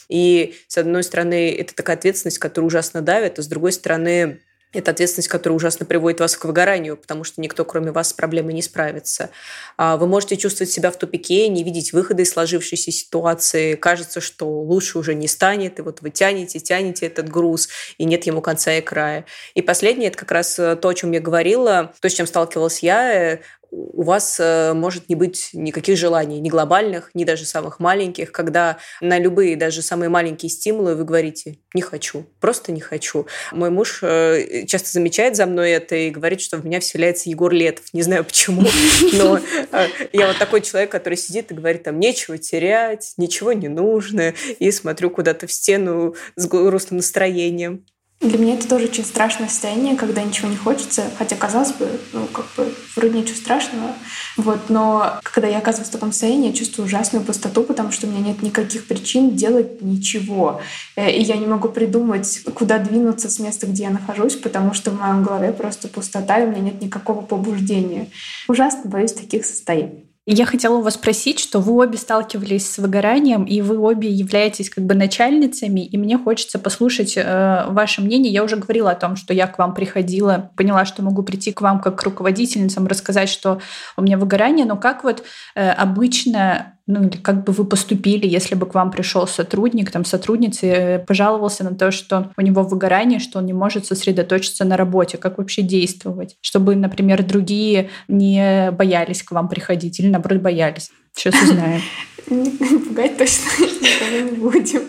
И, 0.10 0.56
с 0.68 0.78
одной 0.78 1.04
стороны, 1.04 1.56
это 1.56 1.74
такая 1.74 1.96
ответственность, 1.96 2.40
которая 2.40 2.68
ужасно 2.68 3.00
давит, 3.00 3.40
а 3.40 3.44
с 3.44 3.48
другой 3.48 3.72
стороны, 3.72 4.41
это 4.74 4.92
ответственность, 4.92 5.28
которая 5.28 5.58
ужасно 5.58 5.86
приводит 5.86 6.20
вас 6.20 6.36
к 6.36 6.46
выгоранию, 6.46 6.96
потому 6.96 7.24
что 7.24 7.42
никто, 7.42 7.66
кроме 7.66 7.92
вас, 7.92 8.10
с 8.10 8.14
проблемой 8.14 8.54
не 8.54 8.62
справится. 8.62 9.30
А 9.78 9.98
вы 9.98 10.08
можете 10.08 10.38
чувствовать 10.38 10.72
себя 10.72 10.92
в 10.92 10.98
тупике, 10.98 11.48
не 11.50 11.64
видеть 11.64 11.94
выхода 11.94 12.22
из 12.22 12.32
сложившейся 12.32 12.92
ситуации. 12.92 13.76
Кажется, 13.76 14.22
что 14.22 14.48
лучше 14.48 14.98
уже 14.98 15.14
не 15.14 15.28
станет, 15.28 15.80
и 15.80 15.82
вот 15.82 16.02
вы 16.02 16.10
тянете, 16.10 16.60
тянете 16.60 17.08
этот 17.08 17.30
груз, 17.30 17.70
и 17.98 18.06
нет 18.06 18.26
ему 18.26 18.42
конца 18.42 18.74
и 18.74 18.82
края. 18.82 19.26
И 19.56 19.62
последнее, 19.62 20.08
это 20.08 20.18
как 20.18 20.32
раз 20.32 20.56
то, 20.56 20.80
о 20.84 20.94
чем 20.94 21.12
я 21.12 21.20
говорила, 21.20 21.94
то, 22.00 22.10
с 22.10 22.14
чем 22.14 22.26
сталкивалась 22.28 22.80
я 22.80 23.40
у 23.72 24.04
вас 24.04 24.38
э, 24.40 24.74
может 24.74 25.08
не 25.08 25.16
быть 25.16 25.50
никаких 25.54 25.98
желаний, 25.98 26.40
ни 26.40 26.50
глобальных, 26.50 27.10
ни 27.14 27.24
даже 27.24 27.46
самых 27.46 27.80
маленьких, 27.80 28.32
когда 28.32 28.78
на 29.00 29.18
любые, 29.18 29.56
даже 29.56 29.82
самые 29.82 30.10
маленькие 30.10 30.50
стимулы 30.50 30.96
вы 30.96 31.06
говорите 31.06 31.60
«не 31.74 31.82
хочу», 31.82 32.26
просто 32.40 32.74
не 32.74 32.82
хочу. 32.82 33.28
Мой 33.52 33.70
муж 33.70 34.00
э, 34.02 34.66
часто 34.66 34.92
замечает 34.92 35.38
за 35.38 35.46
мной 35.46 35.72
это 35.72 35.96
и 35.96 36.10
говорит, 36.10 36.42
что 36.42 36.58
в 36.58 36.66
меня 36.66 36.82
вселяется 36.82 37.30
Егор 37.30 37.52
Летов. 37.52 37.86
Не 37.94 38.02
знаю 38.02 38.26
почему, 38.26 38.64
но 39.14 39.40
э, 39.40 39.88
я 40.12 40.28
вот 40.28 40.38
такой 40.38 40.62
человек, 40.62 40.92
который 40.92 41.18
сидит 41.18 41.52
и 41.52 41.56
говорит 41.56 41.84
там 41.84 42.00
«нечего 42.00 42.38
терять, 42.38 43.14
ничего 43.16 43.54
не 43.54 43.70
нужно», 43.70 44.34
и 44.60 44.70
смотрю 44.72 45.10
куда-то 45.10 45.48
в 45.48 45.52
стену 45.52 46.16
с 46.36 46.46
грустным 46.46 46.98
настроением. 46.98 47.86
Для 48.22 48.38
меня 48.38 48.54
это 48.54 48.70
тоже 48.70 48.86
очень 48.86 49.04
страшное 49.04 49.50
состояние, 49.50 49.96
когда 49.96 50.22
ничего 50.22 50.48
не 50.48 50.56
хочется, 50.56 51.06
хотя, 51.18 51.36
казалось 51.36 51.72
бы, 51.72 51.90
ну, 52.14 52.28
как 52.28 52.46
бы, 52.56 52.72
вроде 52.96 53.18
ничего 53.18 53.36
страшного. 53.36 53.94
Вот, 54.38 54.70
но 54.70 55.20
когда 55.24 55.48
я 55.48 55.58
оказываюсь 55.58 55.90
в 55.90 55.92
таком 55.92 56.12
состоянии, 56.12 56.50
я 56.50 56.54
чувствую 56.54 56.86
ужасную 56.86 57.26
пустоту, 57.26 57.64
потому 57.64 57.92
что 57.92 58.06
у 58.06 58.12
меня 58.12 58.20
нет 58.20 58.44
никаких 58.44 58.86
причин 58.86 59.36
делать 59.36 59.82
ничего. 59.82 60.62
Э, 60.96 61.10
и 61.12 61.20
я 61.20 61.36
не 61.36 61.48
могу 61.48 61.70
придумать, 61.70 62.44
куда 62.54 62.78
двинуться 62.78 63.28
с 63.28 63.40
места, 63.40 63.66
где 63.66 63.84
я 63.84 63.90
нахожусь, 63.90 64.36
потому 64.36 64.76
что 64.76 64.92
в 64.92 65.00
моем 65.00 65.24
голове 65.24 65.52
просто 65.52 65.88
пустота, 65.88 66.40
и 66.40 66.46
у 66.46 66.52
меня 66.52 66.62
нет 66.62 66.80
никакого 66.80 67.24
побуждения. 67.24 68.08
Ужасно 68.48 68.88
боюсь 68.88 69.14
таких 69.14 69.48
состояний. 69.48 70.11
Я 70.28 70.46
хотела 70.46 70.76
у 70.76 70.82
вас 70.82 70.94
спросить, 70.94 71.40
что 71.40 71.60
вы 71.60 71.74
обе 71.74 71.98
сталкивались 71.98 72.70
с 72.70 72.78
выгоранием, 72.78 73.44
и 73.44 73.60
вы 73.62 73.80
обе 73.80 74.08
являетесь 74.08 74.70
как 74.70 74.86
бы 74.86 74.94
начальницами, 74.94 75.82
и 75.82 75.98
мне 75.98 76.16
хочется 76.16 76.60
послушать 76.60 77.18
э, 77.18 77.66
ваше 77.70 78.02
мнение. 78.02 78.32
Я 78.32 78.44
уже 78.44 78.56
говорила 78.58 78.92
о 78.92 78.96
том, 78.96 79.16
что 79.16 79.34
я 79.34 79.48
к 79.48 79.58
вам 79.58 79.74
приходила, 79.74 80.52
поняла, 80.56 80.86
что 80.86 81.02
могу 81.02 81.24
прийти 81.24 81.52
к 81.52 81.62
вам 81.62 81.82
как 81.82 81.96
к 82.00 82.04
руководительницам, 82.04 82.86
рассказать, 82.86 83.30
что 83.30 83.62
у 83.98 84.04
меня 84.04 84.20
выгорание, 84.20 84.68
но 84.68 84.78
как 84.78 85.04
вот 85.04 85.24
э, 85.56 85.72
обычно 85.72 86.71
ну 86.88 87.04
или 87.08 87.17
как 87.17 87.44
бы 87.44 87.54
вы 87.54 87.65
поступили, 87.65 88.28
если 88.28 88.56
бы 88.56 88.65
к 88.65 88.74
вам 88.74 88.91
пришел 88.91 89.28
сотрудник, 89.28 89.91
там 89.91 90.06
сотрудница 90.06 90.65
э, 90.67 91.00
пожаловался 91.00 91.63
на 91.63 91.76
то, 91.76 91.91
что 91.91 92.32
у 92.38 92.41
него 92.41 92.63
выгорание, 92.63 93.20
что 93.20 93.39
он 93.39 93.46
не 93.46 93.54
может 93.54 93.86
сосредоточиться 93.86 94.65
на 94.65 94.78
работе, 94.78 95.17
как 95.17 95.38
вообще 95.38 95.62
действовать, 95.62 96.38
чтобы, 96.41 96.76
например, 96.76 97.24
другие 97.24 97.89
не 98.08 98.72
боялись 98.72 99.24
к 99.24 99.32
вам 99.32 99.48
приходить 99.48 100.00
или 100.00 100.08
наоборот 100.08 100.41
боялись. 100.41 100.91
Сейчас 101.13 101.36
узнаем. 101.44 101.82
Пугать 102.28 103.17
точно 103.17 103.50
не 103.82 104.32
будем. 104.32 104.84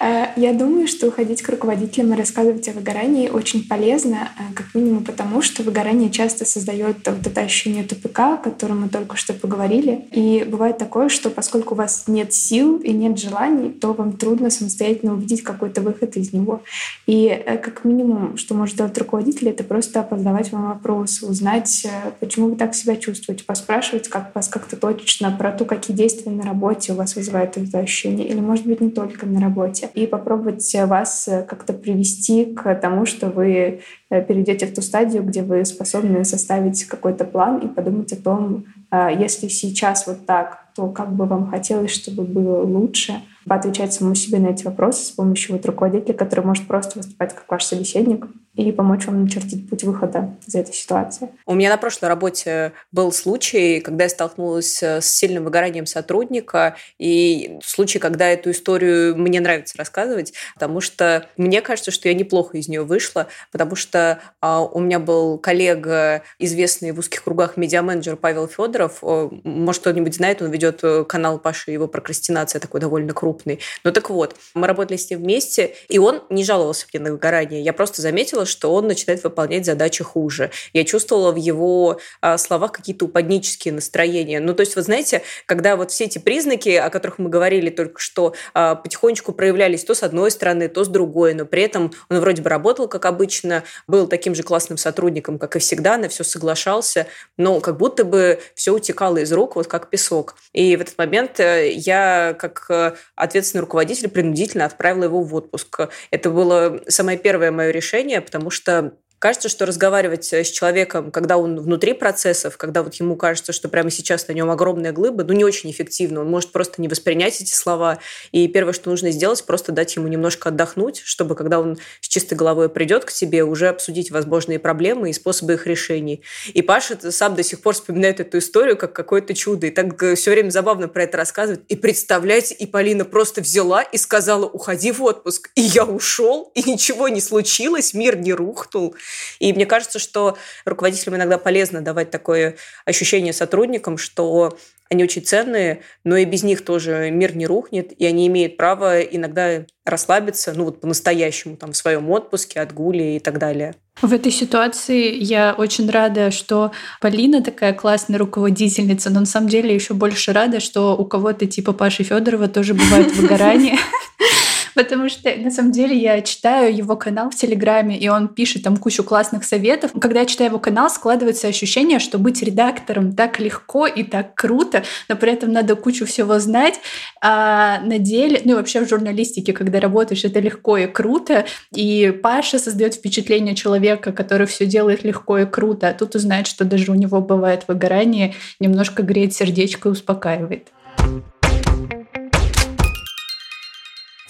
Э, 0.00 0.26
я 0.36 0.52
думаю, 0.52 0.86
что 0.88 1.10
ходить 1.10 1.42
к 1.42 1.48
руководителям 1.48 2.12
и 2.12 2.16
рассказывать 2.16 2.68
о 2.68 2.72
выгорании 2.72 3.28
очень 3.28 3.66
полезно, 3.66 4.30
э, 4.38 4.54
как 4.54 4.74
минимум 4.74 5.04
потому, 5.04 5.42
что 5.42 5.62
выгорание 5.62 6.10
часто 6.10 6.44
создает 6.44 7.06
вот 7.06 7.26
это 7.26 7.40
ощущение 7.40 7.84
тупика, 7.84 8.34
о 8.34 8.36
котором 8.36 8.82
мы 8.82 8.88
только 8.88 9.16
что 9.16 9.32
поговорили. 9.32 10.06
И 10.12 10.46
бывает 10.48 10.78
такое, 10.78 11.08
что 11.08 11.30
поскольку 11.30 11.74
у 11.74 11.78
вас 11.78 12.04
нет 12.06 12.32
сил 12.32 12.76
и 12.78 12.92
нет 12.92 13.18
желаний, 13.18 13.70
то 13.70 13.92
вам 13.92 14.16
трудно 14.16 14.50
самостоятельно 14.50 15.14
увидеть 15.14 15.42
какой-то 15.42 15.80
выход 15.80 16.16
из 16.16 16.32
него. 16.32 16.62
И 17.06 17.26
э, 17.26 17.58
как 17.58 17.84
минимум, 17.84 18.36
что 18.36 18.54
может 18.54 18.74
сделать 18.74 18.96
руководитель, 18.98 19.48
это 19.48 19.64
просто 19.64 20.00
опоздавать 20.00 20.52
вам 20.52 20.68
вопросы, 20.68 21.26
узнать, 21.26 21.86
почему 22.20 22.48
вы 22.48 22.56
так 22.56 22.74
себя 22.74 22.96
чувствуете, 22.96 23.44
поспрашивать 23.44 24.08
как 24.08 24.34
вас 24.34 24.48
как-то 24.48 24.76
точно 24.76 25.30
про 25.30 25.52
то, 25.52 25.64
какие 25.64 25.96
действия 25.96 26.32
на 26.32 26.42
работе 26.42 26.92
у 26.92 26.96
вас 26.96 27.16
вызывают 27.16 27.56
это 27.56 27.78
ощущение, 27.78 28.15
или, 28.22 28.40
может 28.40 28.66
быть, 28.66 28.80
не 28.80 28.90
только 28.90 29.26
на 29.26 29.40
работе 29.40 29.88
и 29.94 30.06
попробовать 30.06 30.74
вас 30.86 31.28
э, 31.28 31.42
как-то 31.42 31.72
привести 31.72 32.46
к 32.46 32.74
тому, 32.76 33.06
что 33.06 33.28
вы 33.28 33.80
э, 34.10 34.22
перейдете 34.22 34.66
в 34.66 34.74
ту 34.74 34.82
стадию, 34.82 35.22
где 35.22 35.42
вы 35.42 35.64
способны 35.64 36.24
составить 36.24 36.84
какой-то 36.84 37.24
план 37.24 37.58
и 37.58 37.68
подумать 37.68 38.12
о 38.12 38.22
том, 38.22 38.64
а 38.90 39.10
если 39.10 39.48
сейчас 39.48 40.06
вот 40.06 40.26
так, 40.26 40.66
то 40.74 40.88
как 40.88 41.14
бы 41.14 41.24
вам 41.26 41.50
хотелось, 41.50 41.90
чтобы 41.90 42.22
было 42.22 42.62
лучше, 42.62 43.14
поотвечать 43.46 43.92
самому 43.92 44.14
себе 44.14 44.38
на 44.38 44.48
эти 44.48 44.64
вопросы 44.64 45.06
с 45.06 45.10
помощью 45.10 45.54
вот 45.54 45.64
руководителя, 45.66 46.14
который 46.14 46.44
может 46.44 46.66
просто 46.66 46.98
выступать 46.98 47.34
как 47.34 47.44
ваш 47.48 47.64
собеседник, 47.64 48.26
и 48.56 48.72
помочь 48.72 49.06
вам 49.06 49.24
начертить 49.24 49.68
путь 49.68 49.84
выхода 49.84 50.34
из 50.46 50.54
этой 50.54 50.74
ситуации. 50.74 51.28
У 51.44 51.54
меня 51.54 51.68
на 51.70 51.76
прошлой 51.76 52.08
работе 52.08 52.72
был 52.90 53.12
случай, 53.12 53.80
когда 53.80 54.04
я 54.04 54.10
столкнулась 54.10 54.82
э, 54.82 55.00
с 55.00 55.06
сильным 55.06 55.44
выгоранием 55.44 55.86
сотрудника, 55.86 56.76
и 56.98 57.58
случай, 57.62 57.98
когда 57.98 58.28
эту 58.28 58.50
историю 58.50 59.16
мне 59.16 59.40
нравится 59.40 59.76
рассказывать, 59.76 60.32
потому 60.54 60.80
что 60.80 61.28
мне 61.36 61.60
кажется, 61.60 61.90
что 61.90 62.08
я 62.08 62.14
неплохо 62.14 62.56
из 62.56 62.68
нее 62.68 62.82
вышла, 62.82 63.28
потому 63.52 63.76
что 63.76 64.20
а, 64.40 64.62
у 64.62 64.80
меня 64.80 64.98
был 64.98 65.38
коллега, 65.38 66.22
известный 66.38 66.92
в 66.92 66.98
узких 66.98 67.24
кругах 67.24 67.56
медиа-менеджер 67.56 68.16
Павел 68.16 68.48
Федоров. 68.48 69.02
Может, 69.02 69.82
кто-нибудь 69.82 70.14
знает, 70.14 70.40
он 70.40 70.50
ведет 70.50 70.80
э, 70.82 71.04
канал 71.04 71.38
Паши, 71.38 71.72
его 71.72 71.88
прокрастинация 71.88 72.60
такой 72.60 72.80
довольно 72.80 73.12
крупный. 73.12 73.60
Ну 73.84 73.92
так 73.92 74.08
вот, 74.08 74.36
мы 74.54 74.66
работали 74.66 74.96
с 74.96 75.10
ним 75.10 75.20
вместе, 75.20 75.74
и 75.88 75.98
он 75.98 76.22
не 76.30 76.44
жаловался 76.44 76.86
мне 76.92 77.02
на 77.02 77.12
выгорание. 77.12 77.62
Я 77.62 77.72
просто 77.72 78.00
заметила, 78.00 78.45
что 78.46 78.72
он 78.72 78.86
начинает 78.86 79.22
выполнять 79.22 79.66
задачи 79.66 80.04
хуже. 80.04 80.50
Я 80.72 80.84
чувствовала 80.84 81.32
в 81.32 81.36
его 81.36 82.00
а, 82.20 82.38
словах 82.38 82.72
какие-то 82.72 83.06
упаднические 83.06 83.74
настроения. 83.74 84.40
Ну, 84.40 84.54
то 84.54 84.60
есть, 84.60 84.76
вы 84.76 84.82
знаете, 84.82 85.22
когда 85.46 85.76
вот 85.76 85.90
все 85.90 86.04
эти 86.04 86.18
признаки, 86.18 86.70
о 86.70 86.90
которых 86.90 87.18
мы 87.18 87.28
говорили 87.28 87.70
только 87.70 88.00
что, 88.00 88.34
а, 88.54 88.74
потихонечку 88.74 89.32
проявлялись 89.32 89.84
то 89.84 89.94
с 89.94 90.02
одной 90.02 90.30
стороны, 90.30 90.68
то 90.68 90.84
с 90.84 90.88
другой, 90.88 91.34
но 91.34 91.44
при 91.44 91.62
этом 91.62 91.92
он 92.08 92.20
вроде 92.20 92.42
бы 92.42 92.50
работал, 92.50 92.88
как 92.88 93.04
обычно, 93.06 93.64
был 93.86 94.06
таким 94.06 94.34
же 94.34 94.42
классным 94.42 94.78
сотрудником, 94.78 95.38
как 95.38 95.56
и 95.56 95.58
всегда, 95.58 95.96
на 95.96 96.08
все 96.08 96.24
соглашался, 96.24 97.06
но 97.36 97.60
как 97.60 97.76
будто 97.76 98.04
бы 98.04 98.40
все 98.54 98.74
утекало 98.74 99.18
из 99.18 99.32
рук, 99.32 99.56
вот 99.56 99.66
как 99.66 99.90
песок. 99.90 100.36
И 100.52 100.76
в 100.76 100.80
этот 100.80 100.98
момент 100.98 101.40
э, 101.40 101.70
я, 101.72 102.36
как 102.38 102.66
э, 102.68 102.94
ответственный 103.14 103.62
руководитель, 103.62 104.08
принудительно 104.08 104.64
отправила 104.64 105.04
его 105.04 105.22
в 105.22 105.34
отпуск. 105.34 105.88
Это 106.10 106.30
было 106.30 106.80
самое 106.88 107.18
первое 107.18 107.50
мое 107.50 107.70
решение, 107.70 108.20
потому 108.20 108.35
потому 108.36 108.50
что 108.50 108.98
Кажется, 109.18 109.48
что 109.48 109.64
разговаривать 109.64 110.30
э, 110.34 110.44
с 110.44 110.50
человеком, 110.50 111.10
когда 111.10 111.38
он 111.38 111.58
внутри 111.58 111.94
процессов, 111.94 112.58
когда 112.58 112.82
вот 112.82 112.94
ему 112.96 113.16
кажется, 113.16 113.52
что 113.54 113.70
прямо 113.70 113.90
сейчас 113.90 114.28
на 114.28 114.32
нем 114.32 114.50
огромная 114.50 114.92
глыба, 114.92 115.24
ну, 115.24 115.32
не 115.32 115.42
очень 115.42 115.70
эффективно. 115.70 116.20
Он 116.20 116.28
может 116.28 116.52
просто 116.52 116.82
не 116.82 116.88
воспринять 116.88 117.40
эти 117.40 117.54
слова. 117.54 117.98
И 118.32 118.46
первое, 118.46 118.74
что 118.74 118.90
нужно 118.90 119.10
сделать, 119.10 119.42
просто 119.44 119.72
дать 119.72 119.96
ему 119.96 120.06
немножко 120.08 120.50
отдохнуть, 120.50 121.00
чтобы, 121.02 121.34
когда 121.34 121.60
он 121.60 121.78
с 122.02 122.08
чистой 122.08 122.34
головой 122.34 122.68
придет 122.68 123.06
к 123.06 123.12
тебе, 123.12 123.42
уже 123.42 123.68
обсудить 123.68 124.10
возможные 124.10 124.58
проблемы 124.58 125.08
и 125.08 125.14
способы 125.14 125.54
их 125.54 125.66
решений. 125.66 126.22
И 126.52 126.60
Паша 126.60 127.10
сам 127.10 127.34
до 127.34 127.42
сих 127.42 127.62
пор 127.62 127.72
вспоминает 127.72 128.20
эту 128.20 128.36
историю 128.36 128.76
как 128.76 128.92
какое-то 128.92 129.32
чудо. 129.32 129.66
И 129.68 129.70
так 129.70 130.02
э, 130.02 130.14
все 130.14 130.32
время 130.32 130.50
забавно 130.50 130.88
про 130.88 131.04
это 131.04 131.16
рассказывает. 131.16 131.64
И 131.68 131.76
представляете, 131.76 132.54
и 132.54 132.66
Полина 132.66 133.06
просто 133.06 133.40
взяла 133.40 133.80
и 133.80 133.96
сказала, 133.96 134.44
уходи 134.44 134.92
в 134.92 135.02
отпуск. 135.02 135.50
И 135.54 135.62
я 135.62 135.86
ушел, 135.86 136.52
и 136.54 136.70
ничего 136.70 137.08
не 137.08 137.22
случилось, 137.22 137.94
мир 137.94 138.18
не 138.18 138.34
рухнул. 138.34 138.94
И 139.38 139.52
мне 139.52 139.66
кажется, 139.66 139.98
что 139.98 140.36
руководителям 140.64 141.16
иногда 141.16 141.38
полезно 141.38 141.80
давать 141.80 142.10
такое 142.10 142.56
ощущение 142.84 143.32
сотрудникам, 143.32 143.98
что 143.98 144.56
они 144.88 145.02
очень 145.02 145.24
ценные, 145.24 145.82
но 146.04 146.16
и 146.16 146.24
без 146.24 146.42
них 146.42 146.64
тоже 146.64 147.10
мир 147.10 147.36
не 147.36 147.46
рухнет, 147.46 147.92
и 147.98 148.06
они 148.06 148.26
имеют 148.28 148.56
право 148.56 149.00
иногда 149.00 149.64
расслабиться, 149.84 150.52
ну 150.54 150.64
вот 150.64 150.80
по-настоящему, 150.80 151.56
там, 151.56 151.72
в 151.72 151.76
своем 151.76 152.10
отпуске, 152.10 152.60
отгуле 152.60 153.16
и 153.16 153.20
так 153.20 153.38
далее. 153.38 153.74
В 154.02 154.12
этой 154.12 154.30
ситуации 154.30 155.12
я 155.14 155.54
очень 155.56 155.90
рада, 155.90 156.30
что 156.30 156.72
Полина 157.00 157.42
такая 157.42 157.72
классная 157.72 158.18
руководительница, 158.18 159.10
но 159.10 159.20
на 159.20 159.26
самом 159.26 159.48
деле 159.48 159.74
еще 159.74 159.94
больше 159.94 160.32
рада, 160.32 160.60
что 160.60 160.96
у 160.96 161.04
кого-то 161.04 161.46
типа 161.46 161.72
Паши 161.72 162.04
Федорова 162.04 162.46
тоже 162.46 162.74
бывает 162.74 163.12
выгорание. 163.16 163.78
Потому 164.76 165.08
что, 165.08 165.34
на 165.34 165.50
самом 165.50 165.72
деле, 165.72 165.96
я 165.96 166.20
читаю 166.20 166.76
его 166.76 166.96
канал 166.96 167.30
в 167.30 167.34
Телеграме, 167.34 167.98
и 167.98 168.08
он 168.10 168.28
пишет 168.28 168.62
там 168.62 168.76
кучу 168.76 169.02
классных 169.02 169.44
советов. 169.44 169.92
Когда 169.98 170.20
я 170.20 170.26
читаю 170.26 170.50
его 170.50 170.58
канал, 170.58 170.90
складывается 170.90 171.48
ощущение, 171.48 171.98
что 171.98 172.18
быть 172.18 172.42
редактором 172.42 173.14
так 173.16 173.40
легко 173.40 173.86
и 173.86 174.02
так 174.02 174.34
круто, 174.34 174.84
но 175.08 175.16
при 175.16 175.32
этом 175.32 175.50
надо 175.50 175.76
кучу 175.76 176.04
всего 176.04 176.38
знать. 176.38 176.78
А 177.22 177.80
на 177.80 177.98
деле, 177.98 178.42
ну 178.44 178.52
и 178.52 178.54
вообще 178.54 178.84
в 178.84 178.88
журналистике, 178.88 179.54
когда 179.54 179.80
работаешь, 179.80 180.26
это 180.26 180.40
легко 180.40 180.76
и 180.76 180.86
круто. 180.86 181.46
И 181.74 182.10
Паша 182.22 182.58
создает 182.58 182.94
впечатление 182.94 183.54
человека, 183.54 184.12
который 184.12 184.46
все 184.46 184.66
делает 184.66 185.04
легко 185.04 185.38
и 185.38 185.46
круто, 185.46 185.88
а 185.88 185.94
тут 185.94 186.14
узнает, 186.16 186.46
что 186.46 186.66
даже 186.66 186.92
у 186.92 186.94
него 186.94 187.22
бывает 187.22 187.64
выгорание, 187.66 188.34
немножко 188.60 189.02
греет 189.02 189.32
сердечко 189.32 189.88
и 189.88 189.92
успокаивает. 189.92 190.68
В 190.98 191.35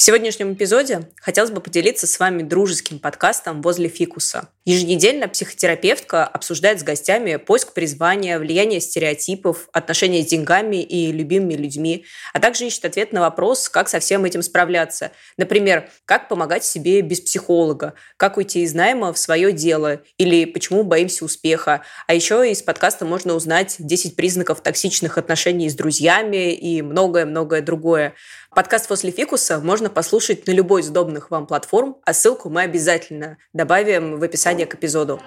сегодняшнем 0.07 0.53
эпизоде 0.53 1.11
хотелось 1.21 1.51
бы 1.51 1.61
поделиться 1.61 2.07
с 2.07 2.21
вами 2.21 2.45
дружеским 2.45 3.01
подкастом 3.01 3.61
«Возле 3.61 3.88
фикуса». 3.88 4.51
Еженедельно 4.64 5.27
психотерапевтка 5.27 6.25
обсуждает 6.25 6.79
с 6.79 6.85
гостями 6.85 7.35
поиск 7.37 7.73
призвания, 7.73 8.38
влияние 8.38 8.81
стереотипов, 8.81 9.69
отношения 9.73 10.23
с 10.23 10.27
деньгами 10.27 10.81
и 10.81 11.11
любимыми 11.11 11.55
людьми, 11.55 12.05
а 12.33 12.38
также 12.38 12.66
ищет 12.66 12.85
ответ 12.85 13.12
на 13.12 13.21
вопрос, 13.21 13.69
как 13.69 13.88
со 13.88 13.99
всем 13.99 14.25
этим 14.25 14.42
справляться. 14.42 15.11
Например, 15.38 15.88
как 16.05 16.29
помогать 16.29 16.64
себе 16.64 17.01
без 17.01 17.21
психолога, 17.21 17.95
как 18.16 18.37
уйти 18.37 18.62
из 18.62 18.75
найма 18.75 19.12
в 19.12 19.19
свое 19.19 19.51
дело 19.51 20.03
или 20.19 20.45
почему 20.45 20.85
боимся 20.85 21.25
успеха. 21.25 21.83
А 22.07 22.14
еще 22.14 22.49
из 22.49 22.62
подкаста 22.62 23.07
можно 23.07 23.35
узнать 23.35 23.75
10 23.81 24.14
признаков 24.14 24.61
токсичных 24.61 25.19
отношений 25.19 25.69
с 25.69 25.75
друзьями 25.75 26.53
и 26.55 26.81
многое-многое 26.81 27.61
другое. 27.61 28.14
Подкаст 28.57 28.88
«После 28.88 29.11
фикуса» 29.11 29.61
можно 29.61 29.90
послушать 29.90 30.47
на 30.47 30.53
любой 30.53 30.81
из 30.81 30.88
удобных 30.88 31.31
вам 31.31 31.47
платформ, 31.47 31.99
а 32.07 32.14
ссылку 32.14 32.49
мы 32.49 32.62
обязательно 32.62 33.37
добавим 33.53 34.19
в 34.19 34.23
описание 34.23 34.64
к 34.64 34.77
эпизоду. 34.77 35.21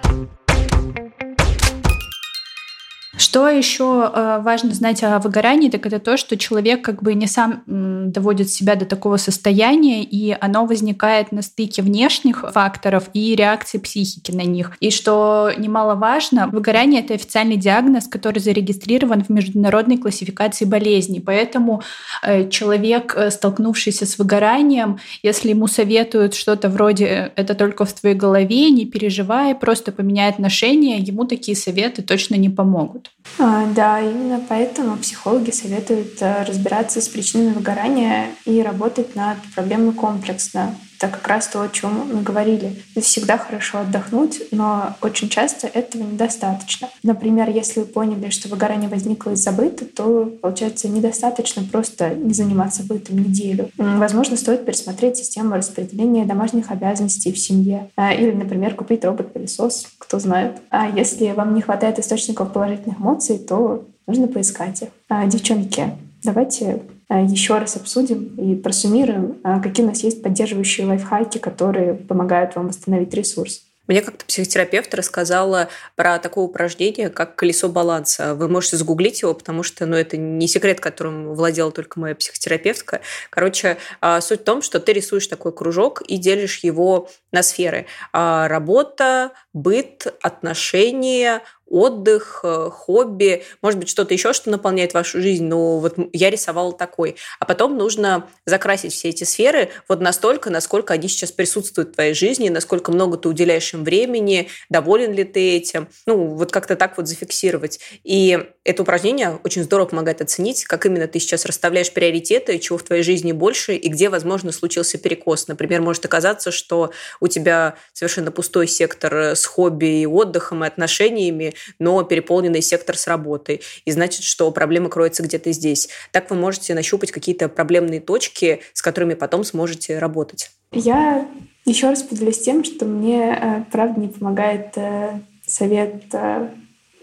Что 3.30 3.48
еще 3.48 4.10
э, 4.12 4.40
важно 4.42 4.74
знать 4.74 5.04
о 5.04 5.20
выгорании, 5.20 5.70
так 5.70 5.86
это 5.86 6.00
то, 6.00 6.16
что 6.16 6.36
человек 6.36 6.82
как 6.82 7.00
бы 7.00 7.14
не 7.14 7.28
сам 7.28 7.62
доводит 8.10 8.50
себя 8.50 8.74
до 8.74 8.86
такого 8.86 9.18
состояния, 9.18 10.02
и 10.02 10.36
оно 10.40 10.66
возникает 10.66 11.30
на 11.30 11.42
стыке 11.42 11.82
внешних 11.82 12.44
факторов 12.52 13.08
и 13.14 13.36
реакции 13.36 13.78
психики 13.78 14.32
на 14.32 14.40
них. 14.40 14.76
И 14.80 14.90
что 14.90 15.52
немаловажно, 15.56 16.48
выгорание— 16.48 17.02
это 17.04 17.14
официальный 17.14 17.54
диагноз, 17.54 18.08
который 18.08 18.40
зарегистрирован 18.40 19.22
в 19.22 19.28
международной 19.28 19.98
классификации 19.98 20.64
болезней. 20.64 21.20
Поэтому 21.20 21.82
э, 22.24 22.48
человек, 22.48 23.14
э, 23.16 23.30
столкнувшийся 23.30 24.06
с 24.06 24.18
выгоранием, 24.18 24.98
если 25.22 25.50
ему 25.50 25.68
советуют 25.68 26.34
что-то 26.34 26.68
вроде 26.68 27.30
«это 27.36 27.54
только 27.54 27.84
в 27.84 27.92
твоей 27.92 28.16
голове, 28.16 28.70
не 28.70 28.86
переживай, 28.86 29.54
просто 29.54 29.92
поменяй 29.92 30.30
отношения», 30.30 30.98
ему 30.98 31.26
такие 31.26 31.56
советы 31.56 32.02
точно 32.02 32.34
не 32.34 32.48
помогут. 32.48 33.12
А, 33.38 33.66
да, 33.66 34.00
именно 34.00 34.42
поэтому 34.48 34.96
психологи 34.96 35.50
советуют 35.50 36.20
э, 36.20 36.44
разбираться 36.44 37.00
с 37.00 37.08
причинами 37.08 37.54
выгорания 37.54 38.26
и 38.44 38.62
работать 38.62 39.14
над 39.16 39.38
проблемой 39.54 39.94
комплексно. 39.94 40.74
Это 41.00 41.12
как 41.12 41.26
раз 41.28 41.48
то, 41.48 41.62
о 41.62 41.68
чем 41.68 42.08
мы 42.12 42.22
говорили. 42.22 42.76
Всегда 43.00 43.38
хорошо 43.38 43.78
отдохнуть, 43.78 44.42
но 44.50 44.96
очень 45.00 45.30
часто 45.30 45.66
этого 45.66 46.02
недостаточно. 46.02 46.90
Например, 47.02 47.48
если 47.48 47.80
вы 47.80 47.86
поняли, 47.86 48.28
что 48.28 48.48
выгорание 48.48 48.90
возникло 48.90 49.30
из-за 49.30 49.50
быта, 49.50 49.86
то, 49.86 50.30
получается, 50.42 50.88
недостаточно 50.88 51.64
просто 51.64 52.10
не 52.10 52.34
заниматься 52.34 52.82
бытом 52.82 53.18
неделю. 53.18 53.70
Возможно, 53.78 54.36
стоит 54.36 54.66
пересмотреть 54.66 55.16
систему 55.16 55.54
распределения 55.54 56.26
домашних 56.26 56.70
обязанностей 56.70 57.32
в 57.32 57.38
семье. 57.38 57.88
А, 57.96 58.12
или, 58.12 58.32
например, 58.32 58.74
купить 58.74 59.02
робот-пылесос, 59.02 59.88
кто 59.96 60.18
знает. 60.18 60.58
А 60.68 60.86
если 60.88 61.32
вам 61.32 61.54
не 61.54 61.62
хватает 61.62 61.98
источников 61.98 62.52
положительных 62.52 63.00
эмоций, 63.00 63.38
то 63.38 63.86
нужно 64.06 64.28
поискать 64.28 64.82
их. 64.82 64.88
А, 65.08 65.26
девчонки, 65.26 65.90
давайте 66.22 66.82
Э, 67.10 67.24
еще 67.24 67.58
раз 67.58 67.76
обсудим 67.76 68.36
и 68.36 68.54
просуммируем, 68.54 69.40
э, 69.42 69.60
какие 69.60 69.84
у 69.84 69.88
нас 69.88 70.04
есть 70.04 70.22
поддерживающие 70.22 70.86
лайфхаки, 70.86 71.38
которые 71.38 71.94
помогают 71.94 72.54
вам 72.54 72.68
восстановить 72.68 73.12
ресурс. 73.12 73.64
Мне 73.88 74.02
как-то 74.02 74.24
психотерапевт 74.24 74.94
рассказала 74.94 75.68
про 75.96 76.20
такое 76.20 76.44
упражнение, 76.44 77.08
как 77.08 77.34
колесо 77.34 77.68
баланса. 77.68 78.36
Вы 78.36 78.48
можете 78.48 78.76
загуглить 78.76 79.22
его, 79.22 79.34
потому 79.34 79.64
что 79.64 79.84
ну, 79.84 79.96
это 79.96 80.16
не 80.16 80.46
секрет, 80.46 80.78
которым 80.78 81.34
владела 81.34 81.72
только 81.72 81.98
моя 81.98 82.14
психотерапевтка. 82.14 83.00
Короче, 83.30 83.78
а, 84.00 84.20
суть 84.20 84.42
в 84.42 84.44
том, 84.44 84.62
что 84.62 84.78
ты 84.78 84.92
рисуешь 84.92 85.26
такой 85.26 85.50
кружок 85.50 86.02
и 86.02 86.18
делишь 86.18 86.58
его 86.58 87.08
на 87.32 87.42
сферы. 87.42 87.86
А, 88.12 88.46
работа, 88.46 89.32
быт, 89.52 90.06
отношения, 90.22 91.42
отдых, 91.70 92.40
э, 92.42 92.68
хобби, 92.70 93.44
может 93.62 93.78
быть, 93.78 93.88
что-то 93.88 94.12
еще, 94.12 94.32
что 94.32 94.50
наполняет 94.50 94.92
вашу 94.92 95.20
жизнь. 95.20 95.44
Ну, 95.44 95.78
вот 95.78 95.94
я 96.12 96.28
рисовала 96.28 96.72
такой. 96.72 97.16
А 97.38 97.44
потом 97.44 97.78
нужно 97.78 98.28
закрасить 98.44 98.92
все 98.92 99.08
эти 99.08 99.24
сферы 99.24 99.70
вот 99.88 100.00
настолько, 100.00 100.50
насколько 100.50 100.92
они 100.92 101.08
сейчас 101.08 101.30
присутствуют 101.30 101.90
в 101.90 101.94
твоей 101.94 102.14
жизни, 102.14 102.48
насколько 102.48 102.90
много 102.90 103.16
ты 103.16 103.28
уделяешь 103.28 103.72
им 103.72 103.84
времени, 103.84 104.48
доволен 104.68 105.12
ли 105.12 105.24
ты 105.24 105.56
этим. 105.56 105.88
Ну, 106.06 106.34
вот 106.34 106.50
как-то 106.50 106.74
так 106.74 106.96
вот 106.96 107.06
зафиксировать. 107.06 107.78
И 108.02 108.38
это 108.64 108.82
упражнение 108.82 109.38
очень 109.44 109.62
здорово 109.62 109.88
помогает 109.88 110.20
оценить, 110.20 110.64
как 110.64 110.86
именно 110.86 111.06
ты 111.06 111.20
сейчас 111.20 111.46
расставляешь 111.46 111.92
приоритеты, 111.92 112.58
чего 112.58 112.78
в 112.78 112.82
твоей 112.82 113.02
жизни 113.02 113.32
больше 113.32 113.76
и 113.76 113.88
где, 113.88 114.08
возможно, 114.08 114.50
случился 114.50 114.98
перекос. 114.98 115.46
Например, 115.46 115.80
может 115.80 116.04
оказаться, 116.04 116.50
что 116.50 116.90
у 117.20 117.28
тебя 117.28 117.76
совершенно 117.92 118.32
пустой 118.32 118.66
сектор 118.66 119.14
с 119.36 119.44
хобби 119.44 120.02
и 120.02 120.06
отдыхом 120.06 120.64
и 120.64 120.66
отношениями, 120.66 121.54
но 121.78 122.02
переполненный 122.02 122.62
сектор 122.62 122.96
с 122.96 123.06
работой. 123.06 123.60
И 123.84 123.90
значит, 123.90 124.22
что 124.22 124.50
проблема 124.50 124.88
кроется 124.88 125.22
где-то 125.22 125.52
здесь. 125.52 125.88
Так 126.12 126.30
вы 126.30 126.36
можете 126.36 126.74
нащупать 126.74 127.10
какие-то 127.10 127.48
проблемные 127.48 128.00
точки, 128.00 128.60
с 128.72 128.82
которыми 128.82 129.14
потом 129.14 129.44
сможете 129.44 129.98
работать. 129.98 130.50
Я 130.72 131.28
еще 131.64 131.88
раз 131.88 132.02
поделюсь 132.02 132.40
тем, 132.40 132.64
что 132.64 132.84
мне, 132.84 133.38
э, 133.40 133.64
правда, 133.70 134.00
не 134.00 134.08
помогает 134.08 134.72
э, 134.76 135.20
совет 135.46 136.04
э, 136.12 136.48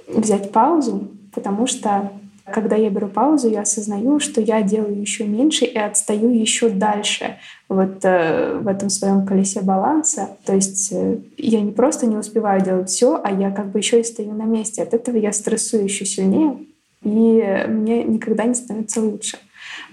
взять 0.07 0.51
паузу, 0.51 1.11
потому 1.33 1.67
что 1.67 2.11
когда 2.53 2.75
я 2.75 2.89
беру 2.89 3.07
паузу, 3.07 3.49
я 3.49 3.61
осознаю, 3.61 4.19
что 4.19 4.41
я 4.41 4.61
делаю 4.61 4.99
еще 4.99 5.25
меньше 5.25 5.65
и 5.65 5.77
отстаю 5.77 6.29
еще 6.29 6.69
дальше 6.69 7.37
вот 7.67 7.99
э, 8.03 8.57
в 8.59 8.67
этом 8.67 8.89
своем 8.89 9.25
колесе 9.25 9.61
баланса. 9.61 10.29
То 10.45 10.53
есть 10.55 10.91
э, 10.91 11.17
я 11.37 11.61
не 11.61 11.71
просто 11.71 12.05
не 12.05 12.15
успеваю 12.15 12.61
делать 12.61 12.89
все, 12.89 13.19
а 13.23 13.31
я 13.31 13.51
как 13.51 13.71
бы 13.71 13.79
еще 13.79 13.99
и 13.99 14.03
стою 14.03 14.33
на 14.33 14.43
месте. 14.43 14.83
От 14.83 14.93
этого 14.93 15.17
я 15.17 15.33
стрессую 15.33 15.83
еще 15.83 16.05
сильнее, 16.05 16.57
и 17.03 17.65
мне 17.67 18.03
никогда 18.03 18.45
не 18.45 18.55
становится 18.55 19.01
лучше. 19.01 19.37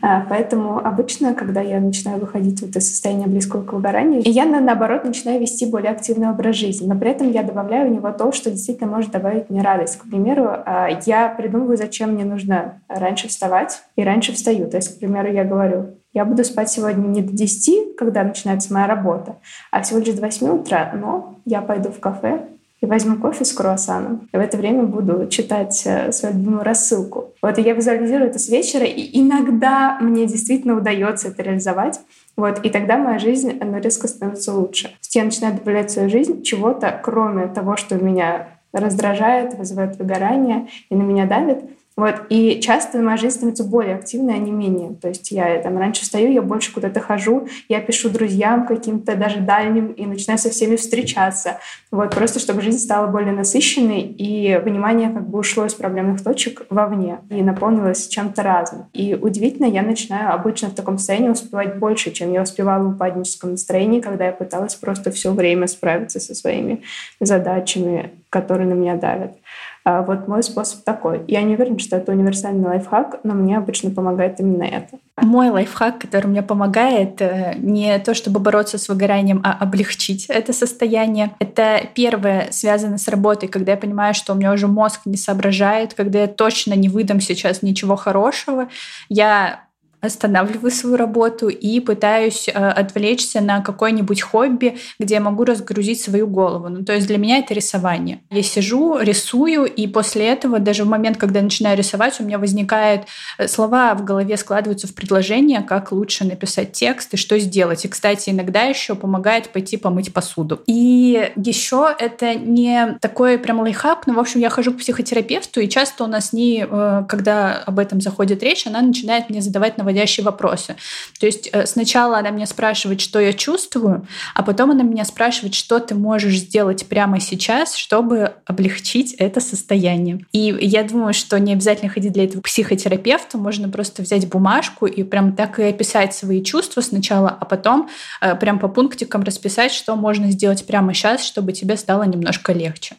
А, 0.06 0.26
поэтому 0.28 0.86
обычно, 0.86 1.32
когда 1.32 1.62
я 1.62 1.80
начинаю 1.80 2.20
выходить 2.20 2.60
вот 2.60 2.76
из 2.76 2.90
состояния 2.90 3.26
близкого 3.26 3.64
к 3.64 3.72
выгоранию, 3.72 4.20
я, 4.26 4.44
наоборот, 4.44 5.04
начинаю 5.04 5.40
вести 5.40 5.64
более 5.64 5.92
активный 5.92 6.28
образ 6.28 6.56
жизни. 6.56 6.86
Но 6.86 6.94
при 6.94 7.10
этом 7.10 7.30
я 7.30 7.42
добавляю 7.42 7.88
в 7.88 7.90
него 7.90 8.10
то, 8.12 8.30
что 8.30 8.50
действительно 8.50 8.90
может 8.90 9.12
добавить 9.12 9.48
мне 9.48 9.62
радость. 9.62 9.96
К 9.96 10.02
примеру, 10.02 10.46
а, 10.50 10.90
я 11.06 11.30
придумываю, 11.30 11.78
зачем 11.78 12.10
мне 12.10 12.26
нужно 12.26 12.82
раньше 12.86 13.28
вставать, 13.28 13.82
и 13.96 14.04
раньше 14.04 14.34
встаю. 14.34 14.68
То 14.68 14.76
есть, 14.76 14.94
к 14.94 14.98
примеру, 14.98 15.32
я 15.32 15.44
говорю, 15.44 15.94
я 16.12 16.26
буду 16.26 16.44
спать 16.44 16.68
сегодня 16.68 17.06
не 17.06 17.22
до 17.22 17.32
10, 17.32 17.96
когда 17.96 18.24
начинается 18.24 18.74
моя 18.74 18.86
работа, 18.86 19.36
а 19.70 19.80
всего 19.80 20.00
лишь 20.00 20.14
до 20.14 20.20
8 20.20 20.48
утра, 20.48 20.92
но 20.94 21.40
я 21.46 21.62
пойду 21.62 21.88
в 21.88 21.98
кафе, 21.98 22.42
и 22.84 22.86
возьму 22.86 23.16
кофе 23.16 23.46
с 23.46 23.52
круассаном. 23.52 24.28
И 24.30 24.36
в 24.36 24.40
это 24.40 24.58
время 24.58 24.82
буду 24.82 25.26
читать 25.28 25.82
э, 25.86 26.12
свою 26.12 26.34
любимую 26.34 26.64
рассылку. 26.64 27.32
Вот, 27.40 27.58
и 27.58 27.62
я 27.62 27.72
визуализирую 27.72 28.28
это 28.28 28.38
с 28.38 28.50
вечера, 28.50 28.84
и 28.84 29.18
иногда 29.18 29.96
мне 30.00 30.26
действительно 30.26 30.76
удается 30.76 31.28
это 31.28 31.42
реализовать. 31.42 32.00
Вот, 32.36 32.60
и 32.62 32.68
тогда 32.68 32.98
моя 32.98 33.18
жизнь, 33.18 33.58
она 33.58 33.80
резко 33.80 34.06
становится 34.06 34.52
лучше. 34.52 34.88
То 34.88 34.98
есть 35.00 35.14
я 35.14 35.24
начинаю 35.24 35.54
добавлять 35.54 35.90
в 35.90 35.94
свою 35.94 36.10
жизнь 36.10 36.42
чего-то, 36.42 37.00
кроме 37.02 37.46
того, 37.46 37.76
что 37.76 37.96
меня 37.96 38.48
раздражает, 38.74 39.54
вызывает 39.54 39.96
выгорание 39.96 40.68
и 40.90 40.94
на 40.94 41.02
меня 41.02 41.24
давит, 41.24 41.64
вот. 41.96 42.22
И 42.28 42.60
часто 42.60 42.98
моя 42.98 43.16
жизнь 43.16 43.36
становится 43.36 43.62
более 43.62 43.94
активной, 43.94 44.34
а 44.34 44.38
не 44.38 44.50
менее. 44.50 44.94
То 45.00 45.08
есть 45.08 45.30
я 45.30 45.60
там 45.62 45.78
раньше 45.78 46.02
встаю, 46.02 46.32
я 46.32 46.42
больше 46.42 46.72
куда-то 46.72 47.00
хожу, 47.00 47.46
я 47.68 47.80
пишу 47.80 48.10
друзьям 48.10 48.66
каким-то 48.66 49.14
даже 49.14 49.38
дальним 49.38 49.92
и 49.92 50.04
начинаю 50.04 50.38
со 50.38 50.50
всеми 50.50 50.74
встречаться. 50.74 51.58
Вот. 51.92 52.12
Просто 52.14 52.40
чтобы 52.40 52.62
жизнь 52.62 52.78
стала 52.78 53.06
более 53.06 53.32
насыщенной 53.32 54.00
и 54.00 54.58
внимание 54.64 55.10
как 55.10 55.28
бы 55.28 55.38
ушло 55.38 55.66
из 55.66 55.74
проблемных 55.74 56.22
точек 56.24 56.66
вовне 56.68 57.20
и 57.30 57.42
наполнилось 57.42 58.08
чем-то 58.08 58.42
разным. 58.42 58.86
И 58.92 59.14
удивительно, 59.14 59.66
я 59.66 59.82
начинаю 59.82 60.34
обычно 60.34 60.70
в 60.70 60.74
таком 60.74 60.98
состоянии 60.98 61.28
успевать 61.28 61.78
больше, 61.78 62.10
чем 62.10 62.32
я 62.32 62.42
успевала 62.42 62.82
в 62.82 62.94
упадническом 62.94 63.52
настроении, 63.52 64.00
когда 64.00 64.26
я 64.26 64.32
пыталась 64.32 64.74
просто 64.74 65.12
все 65.12 65.32
время 65.32 65.68
справиться 65.68 66.18
со 66.18 66.34
своими 66.34 66.82
задачами, 67.20 68.10
которые 68.30 68.68
на 68.68 68.74
меня 68.74 68.96
давят. 68.96 69.36
А 69.84 70.00
вот 70.00 70.28
мой 70.28 70.42
способ 70.42 70.82
такой. 70.82 71.22
Я 71.28 71.42
не 71.42 71.54
уверена, 71.54 71.78
что 71.78 71.96
это 71.96 72.12
универсальный 72.12 72.64
лайфхак, 72.64 73.20
но 73.22 73.34
мне 73.34 73.58
обычно 73.58 73.90
помогает 73.90 74.40
именно 74.40 74.62
это. 74.62 74.98
Мой 75.20 75.50
лайфхак, 75.50 75.98
который 75.98 76.26
мне 76.26 76.42
помогает, 76.42 77.20
э, 77.20 77.54
не 77.58 77.98
то 77.98 78.14
чтобы 78.14 78.40
бороться 78.40 78.78
с 78.78 78.88
выгоранием, 78.88 79.42
а 79.44 79.52
облегчить 79.52 80.24
это 80.26 80.54
состояние. 80.54 81.32
Это 81.38 81.82
первое 81.94 82.48
связано 82.50 82.96
с 82.96 83.08
работой, 83.08 83.48
когда 83.48 83.72
я 83.72 83.78
понимаю, 83.78 84.14
что 84.14 84.32
у 84.32 84.36
меня 84.36 84.52
уже 84.52 84.68
мозг 84.68 85.00
не 85.04 85.18
соображает, 85.18 85.92
когда 85.92 86.22
я 86.22 86.28
точно 86.28 86.72
не 86.72 86.88
выдам 86.88 87.20
сейчас 87.20 87.60
ничего 87.60 87.96
хорошего. 87.96 88.68
Я 89.10 89.63
останавливаю 90.06 90.70
свою 90.70 90.96
работу 90.96 91.48
и 91.48 91.80
пытаюсь 91.80 92.48
э, 92.48 92.52
отвлечься 92.52 93.40
на 93.40 93.60
какое-нибудь 93.60 94.22
хобби, 94.22 94.78
где 94.98 95.14
я 95.14 95.20
могу 95.20 95.44
разгрузить 95.44 96.00
свою 96.00 96.26
голову. 96.26 96.68
Ну, 96.68 96.84
то 96.84 96.92
есть 96.92 97.06
для 97.06 97.18
меня 97.18 97.38
это 97.38 97.54
рисование. 97.54 98.20
Я 98.30 98.42
сижу, 98.42 98.98
рисую, 98.98 99.64
и 99.64 99.86
после 99.86 100.26
этого, 100.26 100.58
даже 100.58 100.84
в 100.84 100.88
момент, 100.88 101.16
когда 101.16 101.40
я 101.40 101.44
начинаю 101.44 101.76
рисовать, 101.76 102.20
у 102.20 102.24
меня 102.24 102.38
возникают 102.38 103.02
э, 103.38 103.48
слова 103.48 103.94
в 103.94 104.04
голове 104.04 104.36
складываются 104.36 104.86
в 104.86 104.94
предложение, 104.94 105.62
как 105.62 105.92
лучше 105.92 106.24
написать 106.24 106.72
текст 106.72 107.14
и 107.14 107.16
что 107.16 107.38
сделать. 107.38 107.84
И, 107.84 107.88
кстати, 107.88 108.30
иногда 108.30 108.62
еще 108.62 108.94
помогает 108.94 109.50
пойти 109.50 109.76
помыть 109.76 110.12
посуду. 110.12 110.60
И 110.66 111.32
еще 111.36 111.94
это 111.98 112.34
не 112.34 112.98
такой 113.00 113.38
прям 113.38 113.60
лайфхак, 113.60 114.06
но, 114.06 114.14
в 114.14 114.18
общем, 114.18 114.40
я 114.40 114.50
хожу 114.50 114.72
к 114.72 114.78
психотерапевту, 114.78 115.60
и 115.60 115.68
часто 115.68 116.04
у 116.04 116.06
нас 116.06 116.30
с 116.30 116.32
ней, 116.32 116.64
э, 116.68 117.04
когда 117.08 117.62
об 117.66 117.78
этом 117.78 118.00
заходит 118.00 118.42
речь, 118.42 118.66
она 118.66 118.80
начинает 118.80 119.30
мне 119.30 119.40
задавать 119.40 119.78
наводящие 119.78 119.93
наводящие 119.94 120.24
вопросы. 120.24 120.76
То 121.20 121.26
есть 121.26 121.48
э, 121.52 121.66
сначала 121.66 122.18
она 122.18 122.30
меня 122.30 122.46
спрашивает, 122.46 123.00
что 123.00 123.20
я 123.20 123.32
чувствую, 123.32 124.06
а 124.34 124.42
потом 124.42 124.72
она 124.72 124.82
меня 124.82 125.04
спрашивает, 125.04 125.54
что 125.54 125.78
ты 125.78 125.94
можешь 125.94 126.36
сделать 126.36 126.86
прямо 126.86 127.20
сейчас, 127.20 127.76
чтобы 127.76 128.32
облегчить 128.46 129.14
это 129.14 129.40
состояние. 129.40 130.24
И 130.32 130.56
я 130.60 130.82
думаю, 130.82 131.14
что 131.14 131.38
не 131.38 131.52
обязательно 131.52 131.90
ходить 131.90 132.12
для 132.12 132.24
этого 132.24 132.40
к 132.40 132.44
психотерапевту, 132.44 133.38
можно 133.38 133.68
просто 133.68 134.02
взять 134.02 134.28
бумажку 134.28 134.86
и 134.86 135.02
прям 135.02 135.34
так 135.34 135.58
и 135.58 135.64
описать 135.64 136.14
свои 136.14 136.42
чувства 136.42 136.80
сначала, 136.80 137.28
а 137.28 137.44
потом 137.44 137.88
э, 138.20 138.34
прям 138.34 138.58
по 138.58 138.68
пунктикам 138.68 139.22
расписать, 139.22 139.72
что 139.72 139.96
можно 139.96 140.30
сделать 140.30 140.66
прямо 140.66 140.92
сейчас, 140.92 141.24
чтобы 141.24 141.52
тебе 141.52 141.76
стало 141.76 142.02
немножко 142.04 142.52
легче. 142.52 142.96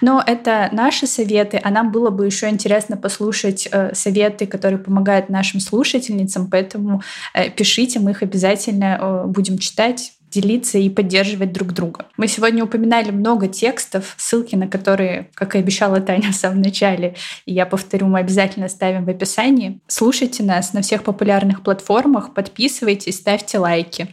Но 0.00 0.22
это 0.24 0.68
наши 0.72 1.06
советы, 1.06 1.60
а 1.62 1.70
нам 1.70 1.90
было 1.90 2.10
бы 2.10 2.26
еще 2.26 2.48
интересно 2.48 2.96
послушать 2.96 3.68
э, 3.70 3.94
советы, 3.94 4.46
которые 4.46 4.78
помогают 4.78 5.28
нашим 5.28 5.60
слушательницам, 5.60 6.48
поэтому 6.48 7.02
э, 7.34 7.50
пишите, 7.50 7.98
мы 7.98 8.12
их 8.12 8.22
обязательно 8.22 8.98
э, 9.00 9.24
будем 9.26 9.58
читать 9.58 10.12
делиться 10.30 10.78
и 10.78 10.90
поддерживать 10.90 11.52
друг 11.52 11.72
друга. 11.72 12.06
Мы 12.16 12.28
сегодня 12.28 12.62
упоминали 12.64 13.10
много 13.10 13.48
текстов, 13.48 14.14
ссылки 14.18 14.54
на 14.54 14.68
которые, 14.68 15.30
как 15.34 15.54
и 15.54 15.58
обещала 15.58 16.00
Таня 16.00 16.32
в 16.32 16.34
самом 16.34 16.60
начале, 16.60 17.14
и 17.46 17.54
я 17.54 17.66
повторю, 17.66 18.06
мы 18.08 18.18
обязательно 18.20 18.66
оставим 18.66 19.04
в 19.04 19.08
описании. 19.08 19.80
Слушайте 19.86 20.42
нас 20.42 20.72
на 20.72 20.82
всех 20.82 21.02
популярных 21.02 21.62
платформах, 21.62 22.34
подписывайтесь, 22.34 23.16
ставьте 23.16 23.58
лайки. 23.58 24.08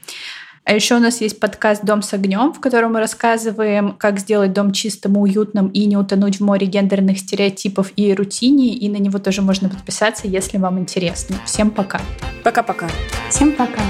А 0.65 0.73
еще 0.73 0.95
у 0.95 0.99
нас 0.99 1.21
есть 1.21 1.39
подкаст 1.39 1.86
«Дом 1.86 2.01
с 2.01 2.12
огнем», 2.13 2.51
в 2.51 2.60
котором 2.60 2.93
мы 2.93 2.99
рассказываем, 2.99 3.93
как 3.99 4.19
сделать 4.19 4.51
дом 4.51 4.71
чистым 4.71 5.15
уютным 5.15 5.67
и 5.67 5.86
не 5.86 5.95
утонуть 5.95 6.38
в 6.38 6.43
море 6.43 6.65
гендерных 6.65 7.19
стереотипов 7.19 7.91
и 7.95 8.12
рутине. 8.15 8.73
И 8.73 8.89
на 8.89 8.97
него 8.97 9.19
тоже 9.19 9.43
можно 9.43 9.69
подписаться, 9.69 10.28
если 10.28 10.58
вам 10.58 10.80
интересно. 10.80 11.36
Всем 11.45 11.69
пока. 11.69 12.01
Пока-пока. 12.43 12.89
Всем 13.30 13.51
пока. 13.51 13.82